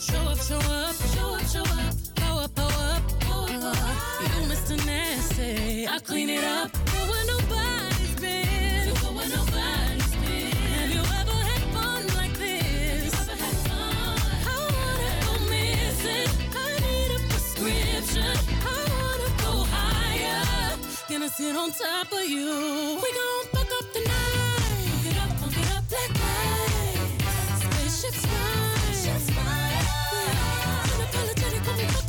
[0.00, 1.94] Show up, show up, show up, show up.
[2.22, 3.36] Up, up, go
[3.68, 3.76] up.
[4.20, 4.76] You Mr.
[4.86, 5.86] Nasty.
[5.88, 6.72] I clean it up.
[6.72, 8.94] Go where nobody's been.
[8.94, 10.52] Go where nobody's been.
[10.76, 13.14] Have you ever had fun like this?
[13.28, 16.30] I wanna go missing.
[16.54, 18.36] I need a prescription.
[18.62, 20.76] I wanna go higher.
[21.08, 23.00] Gonna sit on top of you.
[23.02, 23.70] We gon' fuck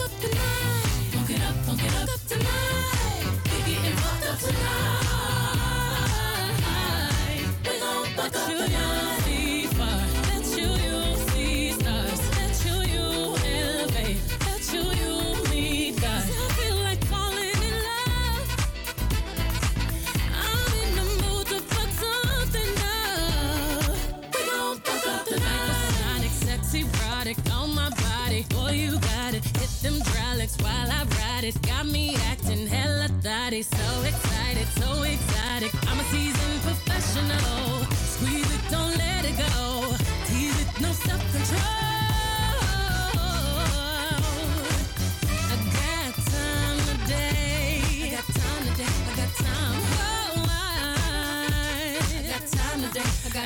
[0.07, 0.85] up, tonight.
[1.13, 1.57] We getting
[3.97, 4.77] fucked up tonight.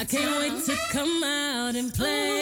[0.02, 2.41] I can't wait to come out and play.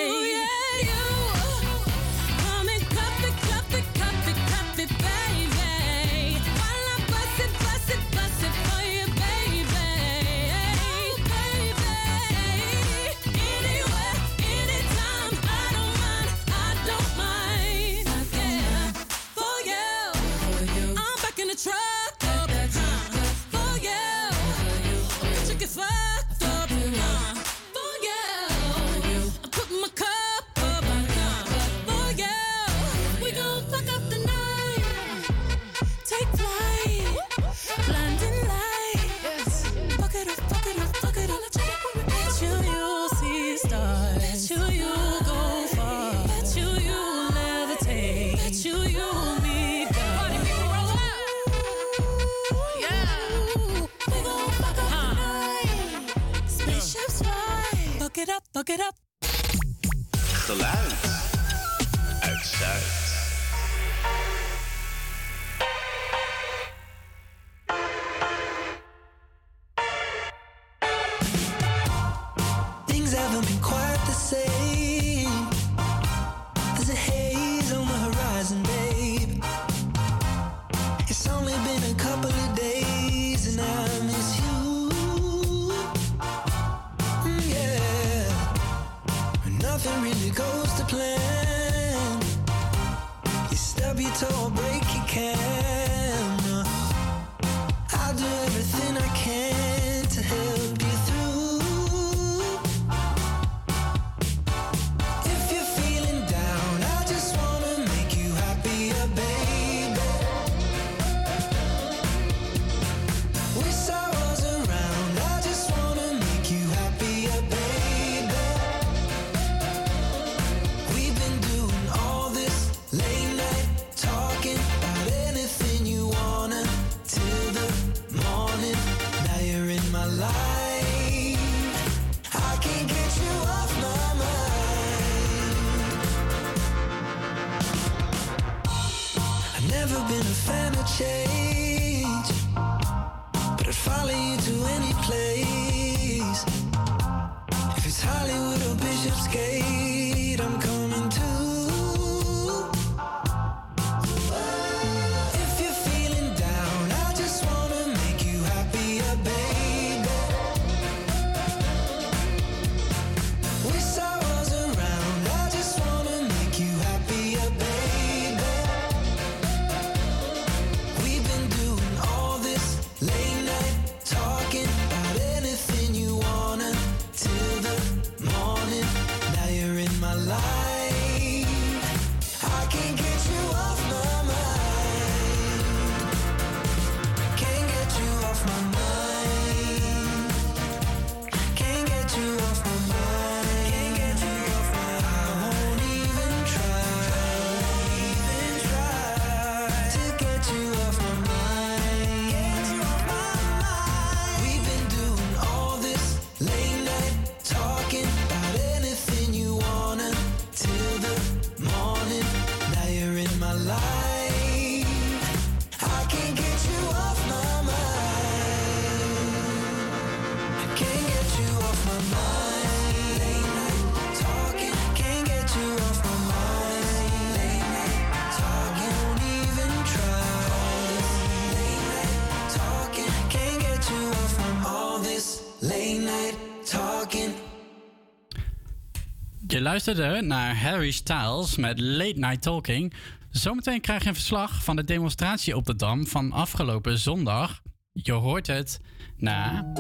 [239.70, 242.94] luisterde naar Harry Styles met Late Night Talking.
[243.30, 247.62] Zometeen krijg je een verslag van de demonstratie op de Dam van afgelopen zondag.
[247.94, 248.80] Je hoort het
[249.18, 249.72] na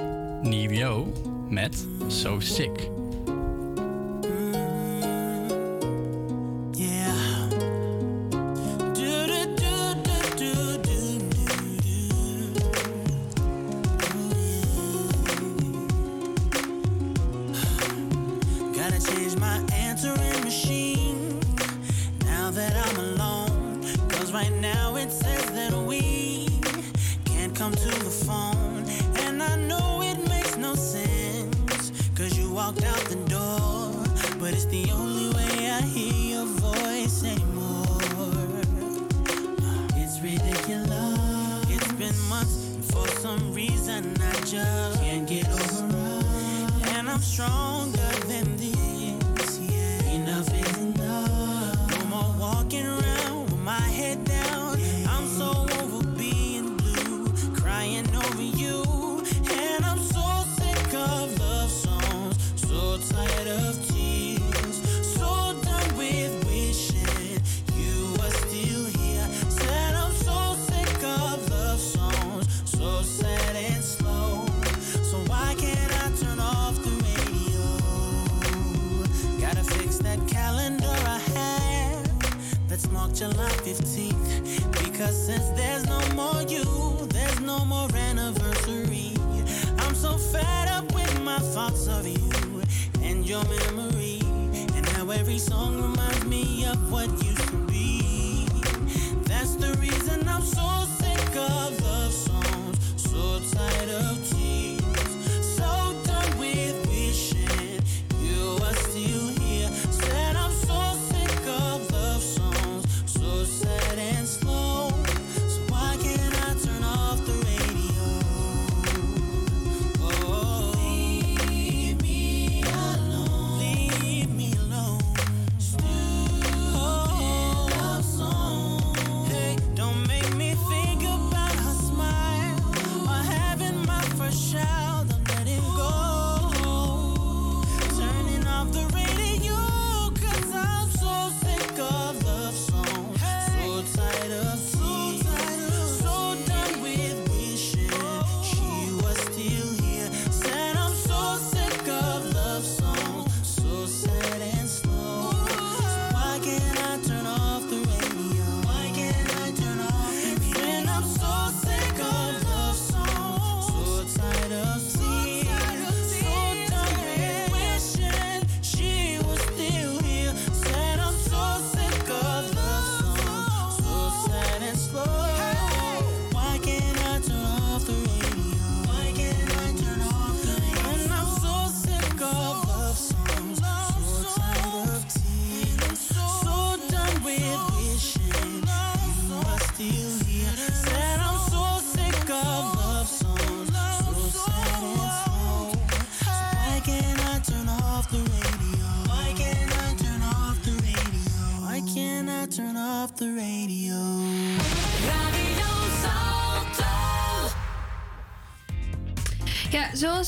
[0.41, 1.14] Nivio
[1.49, 2.98] met So Sick.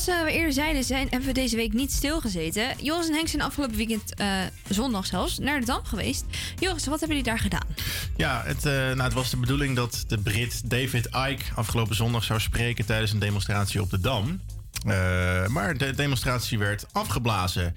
[0.02, 2.74] Zoals eh, we eerder zeiden, zijn, hebben we deze week niet stilgezeten.
[2.80, 4.26] Joris en Henk zijn afgelopen weekend, eh,
[4.68, 6.24] zondag zelfs, naar de Dam geweest.
[6.58, 7.66] Joris, wat hebben jullie daar gedaan?
[8.16, 12.24] Ja, het, eh, nou, het was de bedoeling dat de Brit David Icke afgelopen zondag
[12.24, 14.40] zou spreken tijdens een demonstratie op de Dam.
[14.86, 17.74] Eh, maar de demonstratie werd afgeblazen.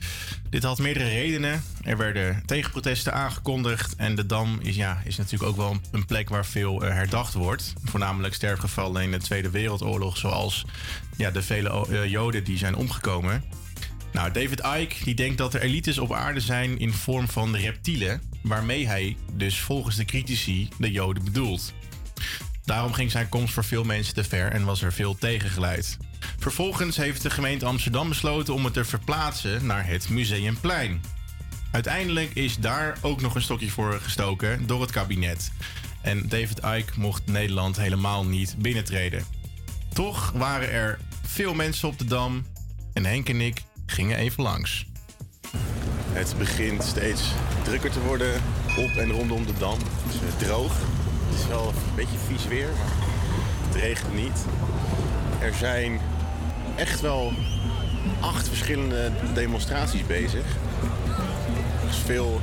[0.49, 1.64] Dit had meerdere redenen.
[1.84, 3.95] Er werden tegenprotesten aangekondigd.
[3.95, 7.34] En de Dam is, ja, is natuurlijk ook wel een, plek waar veel eh, herdacht
[7.34, 7.73] wordt.
[7.84, 10.18] Voornamelijk sterfgevallen in de Tweede Wereldoorlog.
[10.18, 10.65] Zoals
[11.18, 13.44] ja, de vele eh, Joden die zijn omgekomen.
[14.11, 18.22] Nou, David Icke die denkt dat er elites op aarde zijn in vorm van reptielen.
[18.41, 21.73] Waarmee hij dus volgens de critici de Joden bedoelt.
[22.64, 25.98] Daarom ging zijn komst voor veel mensen te ver en was er veel tegengeleid.
[26.39, 31.02] Vervolgens heeft de gemeente Amsterdam besloten om het te verplaatsen naar het Museumplein.
[31.72, 35.52] Uiteindelijk is daar ook nog een stokje voor gestoken door het kabinet.
[36.02, 39.26] En David Icke mocht Nederland helemaal niet binnentreden.
[39.93, 42.45] Toch waren er veel mensen op de Dam
[42.93, 44.85] en Henk en ik gingen even langs.
[46.11, 47.22] Het begint steeds
[47.64, 48.34] drukker te worden
[48.77, 49.77] op en rondom de dam.
[49.80, 50.77] Het is eh, droog.
[51.30, 54.45] Het is wel een beetje vies weer, maar het regent niet.
[55.39, 55.99] Er zijn
[56.76, 57.34] echt wel
[58.19, 60.45] acht verschillende demonstraties bezig.
[61.84, 62.41] Er is veel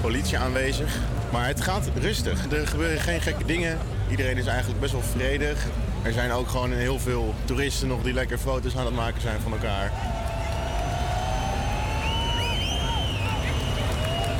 [0.00, 0.98] politie aanwezig.
[1.32, 2.50] Maar het gaat rustig.
[2.50, 3.78] Er gebeuren geen gekke dingen.
[4.10, 5.66] Iedereen is eigenlijk best wel vredig.
[6.02, 9.40] Er zijn ook gewoon heel veel toeristen nog die lekker foto's aan het maken zijn
[9.40, 9.92] van elkaar.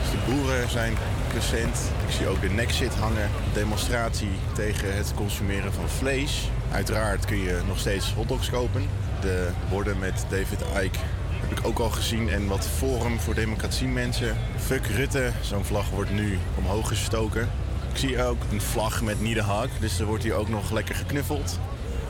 [0.03, 0.95] Dus de boeren zijn
[1.29, 1.79] present.
[2.07, 3.31] Ik zie ook de Nexit hangen.
[3.53, 6.51] Demonstratie tegen het consumeren van vlees.
[6.73, 8.89] Uiteraard kun je nog steeds hotdogs kopen.
[9.27, 10.99] De borden met David Icke
[11.41, 12.29] heb ik ook al gezien.
[12.29, 14.37] En wat Forum voor Democratie mensen.
[14.59, 15.31] Fuck Rutte.
[15.41, 17.49] Zo'n vlag wordt nu omhoog gestoken.
[17.93, 19.69] Ik zie ook een vlag met Niederhaag.
[19.81, 21.59] Dus er wordt hier ook nog lekker geknuffeld.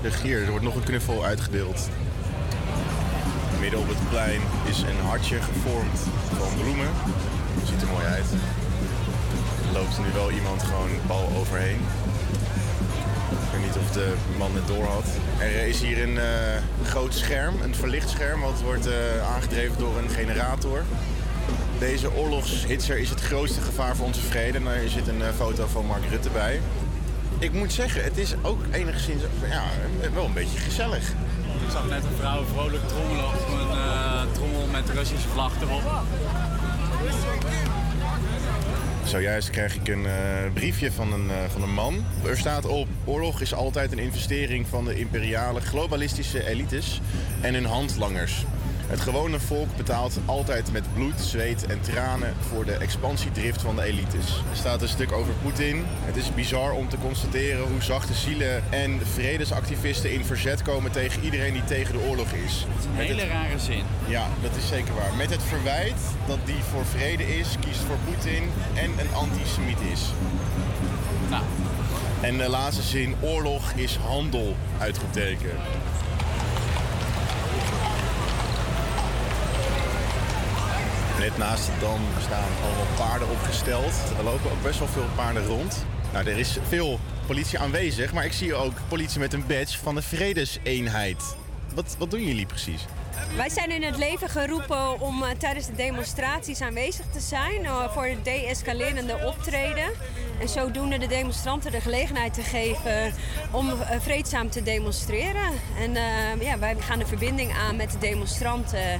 [0.02, 1.88] Dus hier, er wordt nog een knuffel uitgedeeld.
[3.60, 6.00] Midden op het plein is een hartje gevormd
[6.38, 6.88] van bloemen.
[7.64, 8.30] Ziet er mooi uit.
[9.66, 11.80] Er loopt nu wel iemand gewoon bal overheen.
[13.76, 15.04] Weet of de man het door had.
[15.38, 16.26] Er is hier een eh,
[16.84, 18.94] groot scherm, een verlicht scherm, wat wordt eh,
[19.34, 20.84] aangedreven door een generator.
[21.78, 24.58] Deze oorlogshitser is het grootste gevaar voor onze vrede.
[24.58, 26.60] En daar zit een eh, foto van Mark Rutte bij.
[27.38, 29.64] Ik moet zeggen, het is ook enigszins ja,
[30.14, 31.08] wel een beetje gezellig.
[31.66, 35.82] Ik zag net een vrouw vrolijk trommelen op een eh, trommel met Russische vlag erop.
[39.06, 40.12] Zojuist krijg ik een eh,
[40.52, 42.04] briefje van een, eh, van een man.
[42.24, 47.00] Er staat op: oorlog is altijd een investering van de imperiale globalistische elites
[47.40, 48.44] en hun handlangers.
[48.86, 53.82] Het gewone volk betaalt altijd met bloed, zweet en tranen voor de expansiedrift van de
[53.82, 54.42] elites.
[54.50, 55.84] Er staat een stuk over Poetin.
[55.88, 61.22] Het is bizar om te constateren hoe zachte zielen en vredesactivisten in verzet komen tegen
[61.22, 62.66] iedereen die tegen de oorlog is.
[62.90, 63.82] Een Met hele het- rare zin.
[64.06, 65.14] ja, dat is zeker waar.
[65.16, 68.42] Met het verwijt dat die voor vrede is, kiest voor Poetin
[68.74, 70.00] en een antisemiet is.
[71.30, 71.42] Nou.
[72.20, 75.50] En de laatste zin, oorlog is handel, uitroepteken.
[81.34, 83.92] Naast de dam staan allemaal paarden opgesteld.
[84.18, 85.84] Er lopen ook best wel veel paarden rond.
[86.12, 89.94] Nou, er is veel politie aanwezig, maar ik zie ook politie met een badge van
[89.94, 91.36] de Vredeseenheid.
[91.74, 92.84] Wat, wat doen jullie precies?
[93.36, 97.90] Wij zijn in het leven geroepen om eh, tijdens de demonstraties aanwezig te zijn eh,
[97.92, 99.90] voor het de-escalerende optreden.
[100.38, 103.12] En zodoende de demonstranten de gelegenheid te geven
[103.50, 105.52] om eh, vreedzaam te demonstreren.
[105.78, 108.92] En eh, ja, wij gaan de verbinding aan met de demonstranten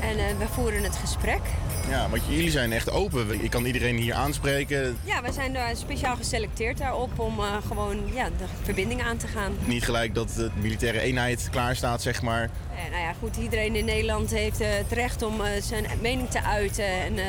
[0.00, 1.40] en eh, we voeren het gesprek.
[1.88, 3.42] Ja, want jullie zijn echt open.
[3.42, 4.96] Je kan iedereen hier aanspreken.
[5.04, 9.52] Ja, wij zijn daar speciaal geselecteerd daarop om gewoon ja, de verbinding aan te gaan.
[9.64, 12.50] Niet gelijk dat de militaire eenheid klaar staat, zeg maar.
[12.88, 16.42] Nou ja, goed, iedereen in Nederland heeft eh, het recht om eh, zijn mening te
[16.42, 16.84] uiten.
[16.84, 17.24] En eh,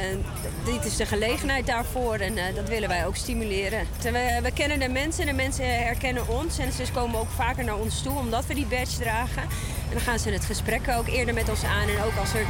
[0.65, 3.88] dit is de gelegenheid daarvoor en dat willen wij ook stimuleren.
[4.02, 6.57] We, we kennen de mensen en de mensen herkennen ons.
[6.57, 9.41] En ze komen ook vaker naar ons toe omdat we die badge dragen.
[9.41, 11.90] En dan gaan ze het gesprek ook eerder met ons aan.
[11.90, 12.45] En ook als er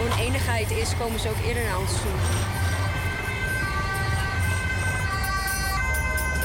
[0.00, 2.16] oneenigheid is, komen ze ook eerder naar ons toe.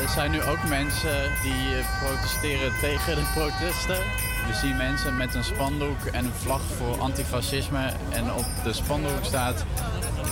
[0.03, 4.32] Er zijn nu ook mensen die protesteren tegen de protesten.
[4.47, 7.91] We zien mensen met een spandoek en een vlag voor antifascisme.
[8.09, 9.65] En op de spandoek staat...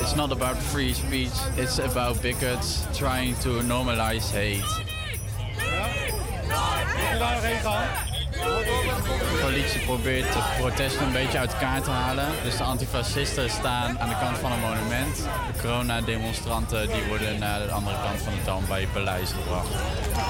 [0.01, 4.89] It's not about free speech, it's about bigots trying to normalize hate.
[7.47, 8.10] Je daar?
[8.41, 12.27] De politie probeert de protesten een beetje uit elkaar te halen.
[12.43, 15.15] Dus de antifascisten staan aan de kant van een monument.
[15.53, 19.69] De corona-demonstranten die worden naar de andere kant van het dam bij het paleis gebracht.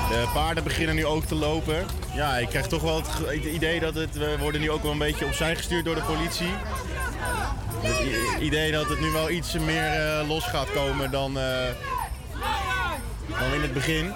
[0.09, 1.85] De paarden beginnen nu ook te lopen.
[2.13, 4.91] Ja, ik krijg toch wel het het idee dat het, we worden nu ook wel
[4.91, 6.53] een beetje opzij gestuurd door de politie.
[7.81, 11.45] Het idee dat het nu wel iets meer eh, los gaat komen dan, eh,
[13.39, 14.13] dan in het begin.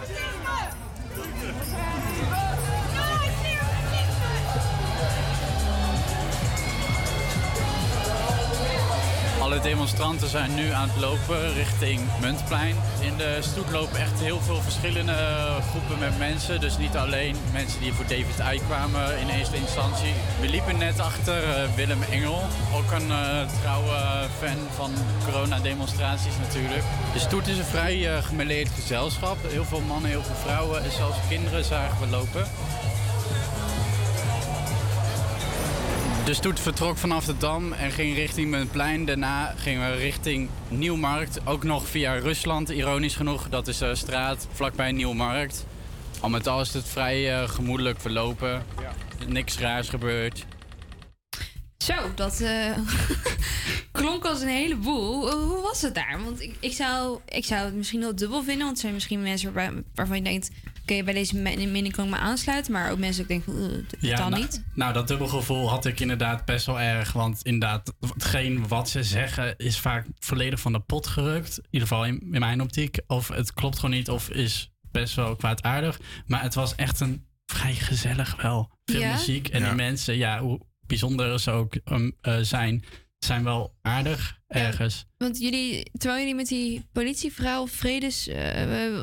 [9.45, 12.75] Alle demonstranten zijn nu aan het lopen richting Muntplein.
[13.01, 15.15] In de stoet lopen echt heel veel verschillende
[15.69, 16.59] groepen met mensen.
[16.59, 20.13] Dus niet alleen mensen die voor David Icke kwamen in eerste instantie.
[20.39, 22.41] We liepen net achter eh, Willem Engel.
[22.75, 24.91] Ook een eh, trouwe fan van
[25.25, 26.83] coronademonstraties natuurlijk.
[27.13, 29.37] De stoet is een vrij eh, gemêleerd gezelschap.
[29.47, 32.45] Heel veel mannen, heel veel vrouwen en zelfs kinderen zagen we lopen.
[36.25, 39.05] De stoet vertrok vanaf de Dam en ging richting Muntplein.
[39.05, 41.47] Daarna gingen we richting Nieuwmarkt.
[41.47, 43.49] Ook nog via Rusland, ironisch genoeg.
[43.49, 45.65] Dat is de straat vlakbij Nieuwmarkt.
[46.19, 48.65] Al met al is het vrij eh, gemoedelijk verlopen.
[49.27, 50.45] Niks raars gebeurd.
[51.77, 52.77] Zo, dat eh,
[53.91, 55.31] klonk als een heleboel.
[55.31, 56.19] Hoe hoe was het daar?
[56.23, 58.63] Want ik, ik, zou, ik zou het misschien wel dubbel vinden.
[58.65, 59.53] Want er zijn misschien mensen
[59.93, 60.49] waarvan je denkt...
[60.91, 62.71] Oké, bij deze me- mening kan ik me aansluiten.
[62.71, 64.63] Maar ook mensen die ik denk, uh, totaal nou, niet.
[64.73, 67.11] Nou, dat dubbelgevoel had ik inderdaad best wel erg.
[67.11, 71.57] Want inderdaad, hetgeen wat ze zeggen is vaak volledig van de pot gerukt.
[71.57, 72.97] In ieder geval in, in mijn optiek.
[73.07, 75.99] Of het klopt gewoon niet, of is best wel kwaadaardig.
[76.25, 78.71] Maar het was echt een vrij gezellig wel.
[78.85, 79.11] Veel Ja?
[79.11, 79.47] muziek.
[79.47, 79.65] En Ja.
[79.67, 82.83] die mensen, ja, hoe bijzonder ze ook um, eh, zijn,
[83.25, 85.05] zijn wel aardig ergens.
[85.17, 88.27] Want jullie, terwijl jullie met die politievrouw vredes...
[88.27, 89.01] eh,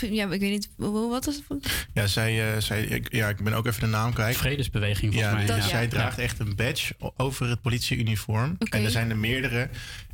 [0.00, 1.44] ja, ik weet niet, hoe- wat was het?
[1.46, 1.58] voor-
[1.94, 4.36] Ja, zij, eh, zij, ik, ja, ik ben ook even de naam kwijt.
[4.36, 5.54] Vredesbeweging ja, volgens mij.
[5.56, 5.70] die- ja.
[5.70, 5.88] Zij Ja.
[5.88, 8.56] draagt echt een badge over het politieuniform.
[8.58, 8.76] Oké.
[8.76, 9.68] En er zijn er meerdere.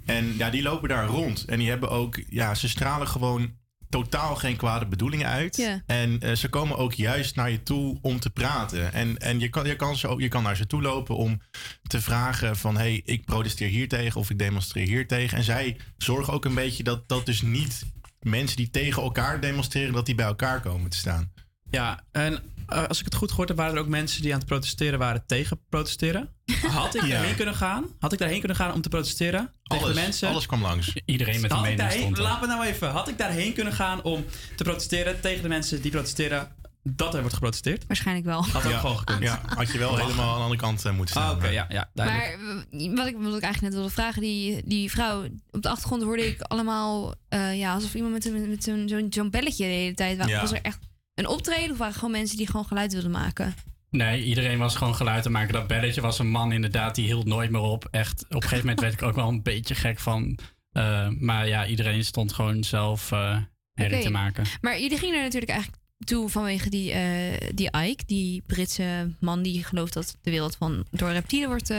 [0.07, 1.45] En ja, die lopen daar rond.
[1.45, 3.59] En die hebben ook, ja, ze stralen gewoon
[3.91, 5.81] totaal geen kwade bedoelingen uit.
[5.87, 8.93] En eh, ze komen ook juist naar je toe om te praten.
[8.93, 11.41] En, en je, kan, je, kan ze ook, je kan naar ze toe lopen om
[11.83, 12.75] te vragen van...
[12.75, 15.39] hé, hey, ik protesteer hier tegen of ik demonstreer hier tegen.
[15.39, 17.85] En zij zorgen ook een beetje dat dat dus niet
[18.21, 19.93] mensen die tegen elkaar demonstreren...
[19.93, 21.33] dat die bij elkaar komen te staan.
[21.71, 24.49] Ja, en als ik het goed gehoord heb, waren er ook mensen die aan het
[24.49, 26.29] protesteren waren tegen protesteren.
[26.69, 27.09] Had ik Ja.
[27.09, 27.85] daarheen kunnen gaan?
[27.99, 29.53] Had ik daarheen kunnen gaan om te protesteren?
[29.63, 30.29] tegen Alles- de mensen?
[30.29, 30.93] alles kwam langs.
[31.05, 32.19] Iedereen met een Had mening stond.
[32.19, 32.89] Laat me nou even.
[32.91, 34.25] Had ik daarheen kunnen gaan om
[34.57, 36.49] te protesteren tegen de mensen die protesteren
[36.83, 37.85] dat er wordt geprotesteerd?
[37.87, 38.45] Waarschijnlijk wel.
[38.45, 38.79] Had ook Ja.
[38.79, 39.23] gewoon gekund.
[39.23, 40.05] Ja, had je wel Lachen.
[40.07, 41.31] helemaal aan de andere kant eh, moeten staan.
[41.31, 42.39] Ah, oké, ja, ja, duidelijk.
[42.41, 45.69] Maar eh, wat ik, wat ik eigenlijk net wilde vragen, die, die vrouw, op de
[45.69, 49.65] achtergrond hoorde ik allemaal, eh, ja, alsof iemand met, een- met zo'n zo'n zo'n belletje
[49.65, 50.29] de hele tijd.
[50.29, 50.41] Ja.
[50.41, 50.79] Was er echt
[51.21, 53.55] een optreden of waren gewoon mensen die gewoon geluid wilden maken?
[53.91, 55.53] Nee, iedereen was gewoon geluid te maken.
[55.53, 57.89] Dat belletje was een man inderdaad, die hield nooit meer op.
[57.91, 60.39] Echt, op een gegeven moment werd ik ook wel een beetje gek van.
[60.73, 63.37] Eh, maar ja, iedereen stond gewoon zelf eh
[63.73, 64.45] herrie te maken.
[64.61, 69.43] Maar jullie gingen er natuurlijk eigenlijk toe vanwege die, eh, die Ike, die Britse man
[69.43, 71.73] die gelooft dat de wereld van door reptielen wordt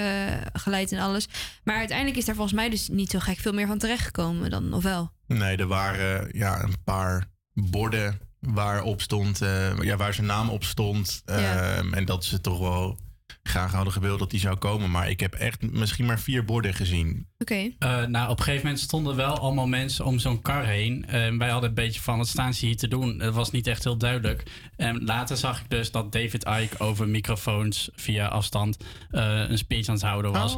[0.53, 1.27] geleid en alles.
[1.63, 4.73] Maar uiteindelijk is daar volgens mij dus niet zo gek veel meer van terechtgekomen dan,
[4.73, 5.11] of wel?
[5.27, 10.63] Nee, er waren ja, een paar borden waarop stond, eh, ja, waar zijn naam op
[10.63, 11.21] stond.
[11.25, 11.75] Ja.
[11.75, 12.97] Ehm, en dat ze toch wel
[13.43, 14.91] graag hadden gewild dat die zou komen.
[14.91, 17.27] Maar ik heb echt misschien maar vier borden gezien.
[17.37, 17.69] Oké.
[17.79, 21.05] Eh, nou, op een gegeven moment stonden wel allemaal mensen om zo'n kar heen.
[21.07, 23.19] En wij hadden een beetje van, wat staan ze hier te doen?
[23.19, 24.43] Het was niet echt heel duidelijk.
[24.75, 28.77] En later zag ik dus dat David Icke over microfoons via afstand
[29.11, 30.57] eh, een speech aan het houden was.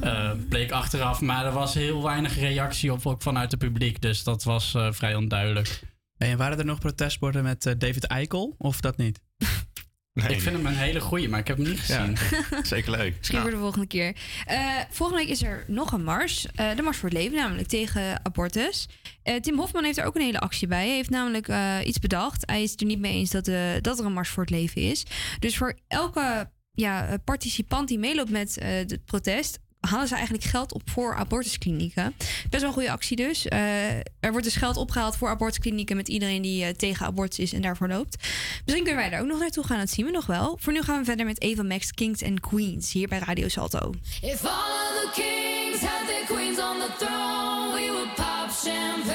[0.00, 4.00] Eh, bleek achteraf, maar er was heel weinig reactie op, ook vanuit het publiek.
[4.00, 5.80] Dus dat was eh, vrij onduidelijk.
[6.28, 9.20] En waren er nog protestborden met eh, David Eichel of dat niet?
[10.28, 12.16] ik vind hem een hele goeie, maar ik heb hem niet gezien.
[12.62, 13.16] zeker leuk.
[13.18, 14.16] Misschien voor de volgende keer.
[14.46, 16.46] Eh, volgende week is er nog een mars.
[16.54, 18.88] Eh, de Mars voor het Leven, namelijk tegen abortus.
[19.22, 20.86] Eh, Tim Hofman heeft er ook een hele actie bij.
[20.86, 22.42] Hij heeft namelijk eh, iets bedacht.
[22.46, 24.52] Hij is het er niet mee eens dat, eh, dat er een Mars voor het
[24.52, 25.04] Leven is.
[25.38, 29.58] Dus voor elke ja, participant die meeloopt met eh, het protest...
[29.80, 32.14] halen ze eigenlijk geld op voor abortusklinieken.
[32.50, 33.48] Best wel een goede actie dus.
[33.48, 35.96] Eh, er wordt dus geld opgehaald voor abortusklinieken...
[35.96, 38.16] met iedereen die eh, tegen abortus is en daarvoor loopt.
[38.64, 40.58] Misschien kunnen wij daar ook nog naartoe gaan, dat zien we nog wel.
[40.60, 42.92] Voor nu gaan we verder met Eva Max, Kings and Queens...
[42.92, 43.92] hier bij Radio Salto.
[44.22, 49.09] If all of the kings had their queens on the throne, we would pop champagne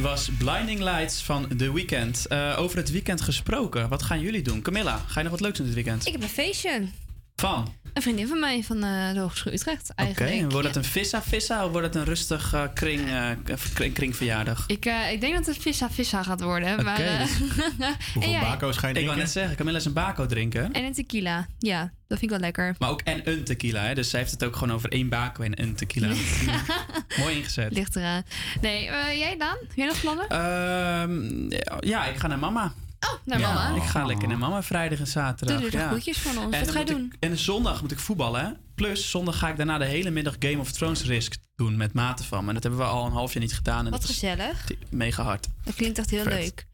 [0.00, 2.26] was Blinding Lights van The Weeknd.
[2.26, 4.62] Eh, over het weekend gesproken, wat gaan jullie doen?
[4.62, 6.06] Camilla, ga je nog wat leuks doen dit weekend?
[6.06, 6.88] Ik heb een feestje.
[7.36, 7.74] Van?
[8.00, 10.32] Een vriendin van mij van eh, de Hogeschool Utrecht Oké, eigenlijk.
[10.40, 10.80] en wordt het Ja.
[10.82, 13.28] een vissa-vissa of wordt het een rustig eh, kring, eh,
[13.74, 14.64] kring, kringverjaardag?
[14.66, 16.84] Ik, eh, ik denk dat het vissa vissa gaat worden.
[16.84, 17.20] maar, eh,
[18.24, 18.52] en jij?
[18.92, 20.72] Ik wou net zeggen, Camilla is een bako drinken.
[20.72, 21.46] En een tequila.
[21.58, 22.74] Ja, dat vind ik wel lekker.
[22.78, 23.94] Maar ook en een tequila, hè?
[23.94, 26.06] dus zij heeft het ook gewoon over één bako en een tequila.
[27.18, 27.72] Mooi ingezet.
[27.72, 28.22] Ligt eraan.
[28.60, 29.56] Nee, eh, jij Daan?
[29.60, 30.28] Heb jij nog plannen?
[30.28, 31.50] Ehm,
[31.88, 32.72] ja, ik ga naar mama.
[33.00, 33.74] Oh, naar mama?
[33.76, 35.56] Ik ga lekker naar mama vrijdag en zaterdag.
[35.56, 35.88] Doe er de ja.
[35.88, 36.56] groetjes van ons.
[36.56, 37.12] Wat dan ga je doen?
[37.14, 38.44] ik- en zondag moet ik voetballen.
[38.44, 38.50] hè.
[38.74, 42.24] Plus, zondag ga ik daarna de hele middag Game of Thrones Risk doen met maten
[42.24, 42.48] van me.
[42.48, 43.84] En dat hebben we al een half jaar niet gedaan.
[43.84, 44.64] En Wat gezellig.
[44.90, 45.48] mega hard.
[45.64, 46.32] Dat klinkt echt heel Vet.
[46.32, 46.66] leuk.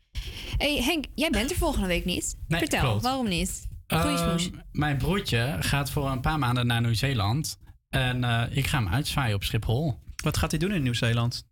[0.58, 2.36] hey, Henk, jij bent er volgende week niet.
[2.48, 3.02] Nee, Vertel, klopt.
[3.02, 3.66] waarom niet?
[3.86, 4.38] Ehm,
[4.72, 7.58] mijn broertje gaat voor een paar maanden naar Nieuw-Zeeland.
[7.88, 9.98] En eh, ik ga hem uitzwaaien op Schiphol.
[10.22, 11.44] Wat gaat hij doen in Nieuw-Zeeland?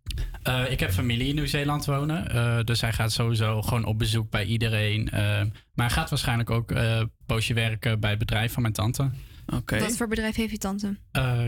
[0.43, 2.29] Eh, ik heb familie in Nieuw-Zeeland wonen.
[2.31, 5.09] eh, dus hij gaat sowieso gewoon op bezoek bij iedereen.
[5.09, 5.19] eh,
[5.73, 9.09] maar hij gaat waarschijnlijk ook eh, een poosje werken bij het bedrijf van mijn tante.
[9.53, 9.79] Oké.
[9.79, 10.97] Wat voor bedrijf heeft je tante?
[11.11, 11.39] Eh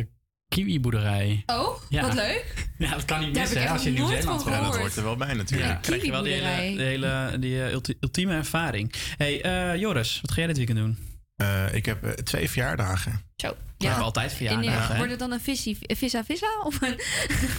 [0.50, 1.44] kiwi-boerderij.
[1.46, 2.02] Oh, Ja.
[2.02, 2.46] wat leuk.
[2.78, 4.56] Ja, dat kan niet Daar missen hè, als je in Nieuw-Zeeland woont.
[4.56, 4.72] gehoord.
[4.72, 5.70] Dat hoort er wel bij natuurlijk.
[5.70, 8.94] Ja, krijg je wel die hele, de hele die, ulti- ultieme ervaring.
[9.18, 10.98] hey, eh, Joris, wat ga jij dit weekend doen?
[11.38, 13.22] Eh, ik heb eh, twee verjaardagen.
[13.36, 13.56] Zo.
[13.78, 14.90] We hebben altijd En, verjaardagen.
[14.92, 16.48] eh, wordt het dan een visie, vissa vissa?
[16.64, 17.00] Of een...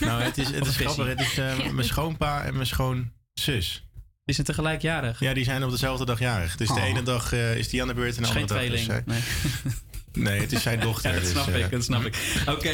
[0.08, 1.06] Nou, het is, het is grappig.
[1.06, 1.72] Het is eh, Ja.
[1.72, 3.82] mijn schoonpa en mijn schoonzus.
[4.24, 5.20] Die zijn tegelijkjarig?
[5.20, 6.56] Ja, die zijn op dezelfde dag jarig.
[6.56, 6.84] Dus de Oh.
[6.84, 9.04] ene dag eh, is die aan de beurt en de andere dag is tweeling.
[9.06, 9.72] zij.
[10.12, 11.08] Nee, het is zijn dochter.
[11.10, 12.16] Ja, dat dus, snap eh, ik, dat snap ik.
[12.48, 12.68] Oké.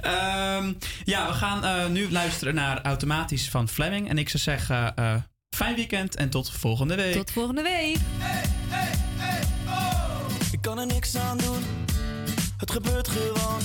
[0.00, 0.72] ehm,
[1.04, 4.08] ja, we gaan eh, nu luisteren naar Automatisch van Fleming.
[4.08, 5.14] En ik zou zeggen, eh,
[5.56, 7.12] fijn weekend en tot volgende week.
[7.14, 7.96] Tot volgende week.
[10.60, 11.64] Ik kan er niks aan doen,
[12.56, 13.60] het gebeurt gewoon.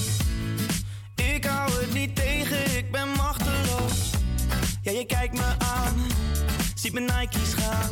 [1.16, 4.10] Ik hou het niet tegen, ik ben machteloos.
[4.82, 5.96] Ja, je kijkt me aan,
[6.76, 7.90] ziet mijn Nike's gaan.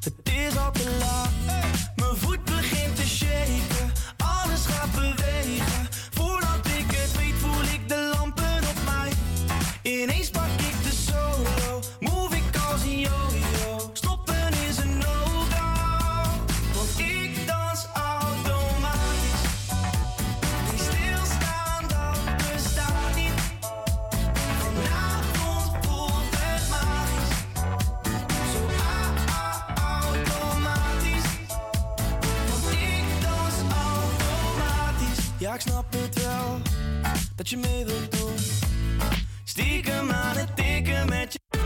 [0.00, 1.30] Het is al te laat,
[1.96, 3.92] mijn voet begint te shaken.
[4.16, 9.12] Alles gaat bewegen, voordat ik het weet voel ik de lampen op mij.
[9.82, 10.65] Ineens pak ik
[35.56, 36.58] ik snap het wel,
[37.36, 38.36] dat je mee wilt doen.
[39.44, 41.35] Stiekem aan het tikken met